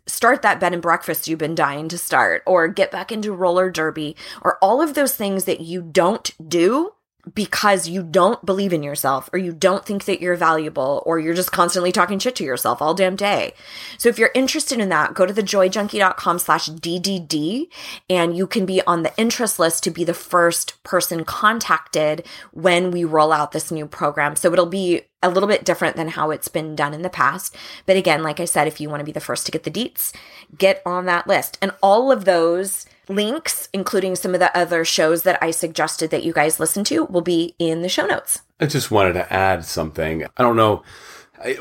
start 0.06 0.42
that 0.42 0.60
bed 0.60 0.72
and 0.72 0.82
breakfast 0.82 1.28
you've 1.28 1.38
been 1.38 1.54
dying 1.54 1.88
to 1.88 1.98
start 1.98 2.42
or 2.46 2.68
get 2.68 2.90
back 2.90 3.10
into 3.10 3.32
roller 3.32 3.70
derby 3.70 4.16
or 4.42 4.58
all 4.58 4.80
of 4.80 4.94
those 4.94 5.16
things 5.16 5.44
that 5.44 5.60
you 5.60 5.82
don't 5.82 6.32
do 6.48 6.92
because 7.32 7.88
you 7.88 8.02
don't 8.02 8.44
believe 8.44 8.72
in 8.72 8.82
yourself 8.82 9.30
or 9.32 9.38
you 9.38 9.52
don't 9.52 9.84
think 9.84 10.04
that 10.04 10.20
you're 10.20 10.36
valuable 10.36 11.02
or 11.06 11.18
you're 11.18 11.34
just 11.34 11.52
constantly 11.52 11.92
talking 11.92 12.18
shit 12.18 12.36
to 12.36 12.44
yourself 12.44 12.82
all 12.82 12.94
damn 12.94 13.16
day. 13.16 13.54
So 13.98 14.08
if 14.08 14.18
you're 14.18 14.30
interested 14.34 14.80
in 14.80 14.88
that, 14.90 15.14
go 15.14 15.24
to 15.24 15.32
thejoyjunkie.com 15.32 16.38
slash 16.38 16.68
DDD 16.68 17.68
and 18.10 18.36
you 18.36 18.46
can 18.46 18.66
be 18.66 18.82
on 18.82 19.02
the 19.02 19.12
interest 19.16 19.58
list 19.58 19.82
to 19.84 19.90
be 19.90 20.04
the 20.04 20.14
first 20.14 20.82
person 20.82 21.24
contacted 21.24 22.26
when 22.52 22.90
we 22.90 23.04
roll 23.04 23.32
out 23.32 23.52
this 23.52 23.70
new 23.70 23.86
program. 23.86 24.36
So 24.36 24.52
it'll 24.52 24.66
be 24.66 25.02
a 25.22 25.30
little 25.30 25.48
bit 25.48 25.64
different 25.64 25.96
than 25.96 26.08
how 26.08 26.30
it's 26.30 26.48
been 26.48 26.76
done 26.76 26.92
in 26.92 27.02
the 27.02 27.08
past. 27.08 27.56
But 27.86 27.96
again, 27.96 28.22
like 28.22 28.40
I 28.40 28.44
said, 28.44 28.68
if 28.68 28.80
you 28.80 28.90
want 28.90 29.00
to 29.00 29.06
be 29.06 29.12
the 29.12 29.20
first 29.20 29.46
to 29.46 29.52
get 29.52 29.62
the 29.62 29.70
deets, 29.70 30.12
get 30.56 30.82
on 30.84 31.06
that 31.06 31.26
list. 31.26 31.56
And 31.62 31.72
all 31.82 32.12
of 32.12 32.26
those 32.26 32.84
links, 33.08 33.68
including 33.72 34.16
some 34.16 34.34
of 34.34 34.40
the 34.40 34.56
other 34.56 34.84
shows 34.84 35.22
that 35.22 35.42
I 35.42 35.50
suggested 35.50 36.10
that 36.10 36.24
you 36.24 36.32
guys 36.32 36.60
listen 36.60 36.84
to, 36.84 37.04
will 37.04 37.20
be 37.20 37.54
in 37.58 37.82
the 37.82 37.88
show 37.88 38.06
notes. 38.06 38.42
I 38.60 38.66
just 38.66 38.90
wanted 38.90 39.14
to 39.14 39.32
add 39.32 39.64
something. 39.64 40.24
I 40.36 40.42
don't 40.42 40.56
know. 40.56 40.82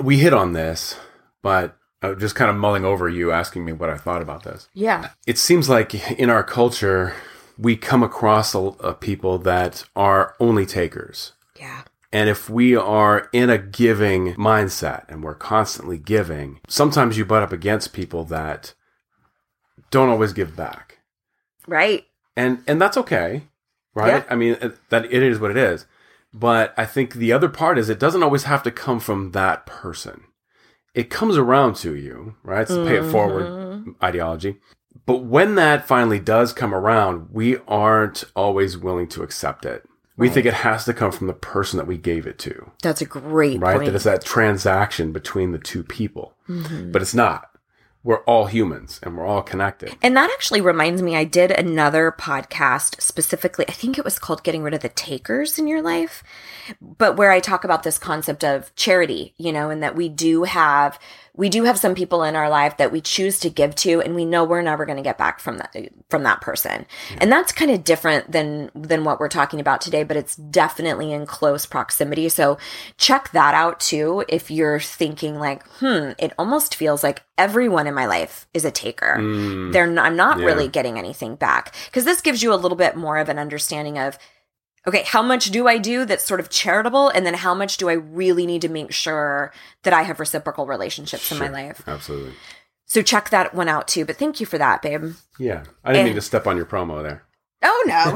We 0.02 0.20
hit 0.20 0.34
on 0.34 0.54
this, 0.54 0.96
but 1.42 1.78
just 2.20 2.36
kind 2.36 2.50
of 2.50 2.58
mulling 2.58 2.86
over 2.86 3.08
you 3.08 3.32
asking 3.32 3.66
me 3.66 3.72
what 3.72 3.90
I 3.90 3.98
thought 3.98 4.22
about 4.22 4.44
this. 4.44 4.68
Yeah. 4.74 5.10
It 5.26 5.38
seems 5.38 5.70
like 5.70 5.94
in 6.12 6.30
our 6.30 6.44
culture, 6.44 7.16
we 7.58 7.76
come 7.76 8.04
across 8.04 8.54
a, 8.54 8.60
a 8.60 8.94
people 8.94 9.38
that 9.40 9.86
are 9.96 10.36
only 10.40 10.66
takers. 10.66 11.34
Yeah. 11.60 11.84
And 12.12 12.30
if 12.30 12.50
we 12.50 12.76
are 12.76 13.30
in 13.34 13.50
a 13.50 13.58
giving 13.58 14.36
mindset 14.36 15.06
and 15.10 15.24
we're 15.24 15.34
constantly 15.34 15.98
giving, 15.98 16.60
sometimes 16.68 17.18
you 17.18 17.26
butt 17.26 17.42
up 17.42 17.52
against 17.52 17.94
people 17.94 18.24
that 18.26 18.74
don't 19.90 20.10
always 20.10 20.34
give 20.34 20.56
back. 20.56 21.00
Right. 21.68 22.06
And 22.36 22.64
and 22.68 22.82
that's 22.82 22.98
okay, 22.98 23.44
right? 23.94 24.24
Yeah. 24.24 24.26
I 24.30 24.36
mean 24.36 24.58
that 24.90 25.06
it 25.06 25.24
is 25.24 25.40
what 25.40 25.52
it 25.52 25.58
is. 25.58 25.86
But 26.34 26.74
I 26.78 26.86
think 26.86 27.14
the 27.14 27.32
other 27.32 27.50
part 27.50 27.78
is 27.78 27.90
it 27.90 28.00
doesn't 28.00 28.24
always 28.24 28.44
have 28.44 28.64
to 28.64 28.72
come 28.72 29.00
from 29.00 29.32
that 29.32 29.66
person. 29.68 30.24
It 30.96 31.10
comes 31.10 31.38
around 31.38 31.76
to 31.78 31.96
you, 31.96 32.36
right? 32.44 32.62
It's 32.62 32.72
the 32.72 32.86
pay 32.86 32.98
it 32.98 33.12
forward 33.12 33.96
ideology. 34.02 34.58
But 35.06 35.24
when 35.24 35.56
that 35.56 35.88
finally 35.88 36.20
does 36.20 36.54
come 36.54 36.74
around, 36.74 37.30
we 37.32 37.58
aren't 37.68 38.24
always 38.36 38.78
willing 38.78 39.08
to 39.10 39.24
accept 39.24 39.66
it. 39.66 39.84
We 40.16 40.30
think 40.30 40.46
it 40.46 40.54
has 40.54 40.86
to 40.86 40.94
come 40.94 41.12
from 41.12 41.26
the 41.26 41.34
person 41.34 41.78
that 41.78 41.88
we 41.88 41.98
gave 41.98 42.28
it 42.28 42.38
to, 42.40 42.72
That's 42.84 43.02
a 43.02 43.06
great 43.06 43.60
right? 43.60 43.78
point. 43.78 43.88
That 43.88 43.96
it's 43.96 44.04
that 44.04 44.24
transaction 44.24 45.12
between 45.12 45.52
the 45.52 45.58
two 45.58 45.84
people. 45.84 46.36
Mm-hmm. 46.48 46.92
But 46.92 47.02
it's 47.02 47.16
not. 47.16 47.50
We're 48.04 48.24
all 48.24 48.48
humans 48.48 49.00
and 49.02 49.18
we're 49.18 49.26
all 49.26 49.42
connected. 49.42 49.96
And 50.02 50.18
that 50.18 50.30
actually 50.30 50.60
reminds 50.60 51.02
me, 51.02 51.16
I 51.16 51.24
did 51.24 51.52
another 51.52 52.14
podcast 52.18 53.02
specifically, 53.02 53.66
I 53.70 53.72
think 53.72 53.98
it 53.98 54.04
was 54.04 54.20
called 54.20 54.44
Getting 54.44 54.62
Rid 54.62 54.74
of 54.74 54.82
the 54.82 54.90
Takers 54.90 55.58
in 55.58 55.68
Your 55.68 55.82
Life, 55.82 56.22
but 56.82 57.16
where 57.16 57.32
I 57.32 57.40
talk 57.40 57.64
about 57.64 57.84
this 57.84 57.98
concept 57.98 58.44
of 58.44 58.76
charity, 58.76 59.34
you 59.38 59.54
know, 59.54 59.70
and 59.70 59.82
that 59.82 59.96
we 59.96 60.10
do 60.10 60.44
have. 60.44 61.00
We 61.36 61.50
do 61.50 61.64
have 61.64 61.80
some 61.80 61.96
people 61.96 62.24
in 62.24 62.36
our 62.36 62.48
life 62.48 62.78
that 62.78 62.92
we 62.92 63.02
choose 63.02 63.40
to 63.40 63.50
give 63.50 63.74
to, 63.78 64.02
and 64.02 64.14
we 64.14 64.24
know 64.24 64.44
we're 64.44 64.62
never 64.62 64.86
going 64.86 64.98
to 64.98 65.04
get 65.04 65.18
back 65.18 65.40
from 65.40 65.58
that 65.58 65.76
from 66.10 66.22
that 66.24 66.42
person, 66.42 66.86
and 67.20 67.32
that's 67.32 67.52
kind 67.52 67.72
of 67.72 67.84
different 67.84 68.32
than 68.32 68.70
than 68.76 69.04
what 69.04 69.20
we're 69.20 69.30
talking 69.30 69.60
about 69.60 69.82
today. 69.82 70.04
But 70.04 70.16
it's 70.16 70.36
definitely 70.36 71.12
in 71.12 71.26
close 71.26 71.66
proximity. 71.66 72.30
So 72.30 72.60
check 72.98 73.32
that 73.32 73.56
out 73.56 73.80
too. 73.80 74.24
If 74.30 74.52
you're 74.52 74.80
thinking 74.80 75.40
like, 75.40 75.66
hmm, 75.80 76.12
it 76.20 76.34
almost 76.38 76.76
feels 76.76 77.02
like 77.04 77.24
everyone 77.36 77.88
in 77.88 77.96
my 77.96 78.06
life 78.06 78.48
is 78.54 78.64
a 78.64 78.70
taker. 78.72 79.16
They're 79.72 79.88
n- 79.88 79.98
I'm 79.98 80.16
not 80.16 80.38
Yeah. 80.38 80.46
really 80.46 80.68
getting 80.68 81.00
anything 81.00 81.36
back 81.36 81.74
because 81.86 82.06
this 82.06 82.22
gives 82.22 82.44
you 82.44 82.54
a 82.54 82.62
little 82.62 82.78
bit 82.78 82.96
more 82.96 83.18
of 83.18 83.28
an 83.28 83.40
understanding 83.40 83.98
of 83.98 84.20
okay, 84.88 85.04
how 85.06 85.22
much 85.22 85.46
do 85.52 85.68
I 85.68 85.78
do 85.78 86.06
that's 86.06 86.26
sort 86.26 86.40
of 86.40 86.50
charitable 86.50 87.10
and 87.10 87.26
then 87.26 87.34
how 87.36 87.54
much 87.54 87.78
do 87.78 87.90
I 87.90 87.94
really 87.94 88.46
need 88.46 88.62
to 88.64 88.70
make 88.70 88.92
sure 88.92 89.54
that 89.84 89.94
I 89.94 90.04
have 90.04 90.20
reciprocal 90.20 90.66
relationships 90.66 91.32
in 91.32 91.40
my 91.40 91.48
life. 91.50 91.82
Absolutely. 91.88 92.34
So 92.86 93.02
check 93.02 93.30
that 93.30 93.56
one 93.56 93.70
out 93.70 93.88
too. 93.88 94.06
But 94.06 94.18
thank 94.18 94.40
you 94.40 94.46
for 94.46 94.58
that, 94.58 94.82
babe. 94.82 95.14
Yeah. 95.40 95.64
I 95.84 95.92
didn't 95.94 96.00
And- 96.02 96.06
mean 96.10 96.16
to 96.16 96.22
step 96.22 96.46
on 96.48 96.58
your 96.58 96.66
promo 96.66 97.02
there. 97.02 97.24
Oh 97.66 97.84
no. 97.88 98.12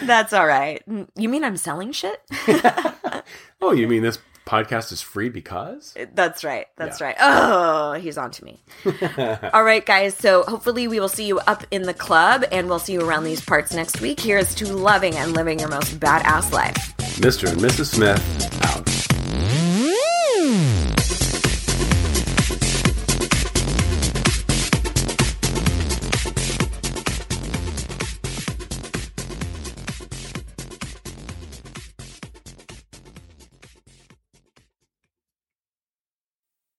that's 0.06 0.32
all 0.32 0.46
right. 0.46 0.82
You 1.16 1.28
mean 1.28 1.44
I'm 1.44 1.56
selling 1.56 1.92
shit? 1.92 2.20
Oh, 3.60 3.72
you 3.72 3.88
mean 3.88 4.02
this 4.02 4.18
podcast 4.48 4.90
is 4.92 5.00
free 5.02 5.28
because? 5.28 5.94
Uh, 5.98 6.06
that's 6.14 6.42
right. 6.42 6.66
That's 6.76 7.00
Yeah. 7.00 7.06
right. 7.08 7.16
Oh, 7.20 7.92
he's 7.94 8.16
on 8.18 8.30
to 8.32 8.44
me. 8.44 8.60
All 9.52 9.62
right, 9.62 9.84
guys. 9.84 10.16
So 10.16 10.42
hopefully 10.44 10.88
we 10.88 10.98
will 11.00 11.08
see 11.08 11.26
you 11.26 11.38
up 11.40 11.64
in 11.70 11.82
the 11.82 11.94
club 11.94 12.44
and 12.50 12.68
we'll 12.68 12.78
see 12.78 12.94
you 12.94 13.02
around 13.06 13.24
these 13.24 13.40
parts 13.44 13.74
next 13.74 14.00
week. 14.00 14.18
Here's 14.20 14.54
to 14.56 14.72
loving 14.72 15.14
and 15.16 15.32
living 15.34 15.58
your 15.60 15.68
most 15.68 16.00
badass 16.00 16.52
life. 16.52 16.94
Mr. 17.18 17.50
and 17.50 17.60
Mrs. 17.60 17.86
Smith 17.94 18.64
out. 18.64 18.97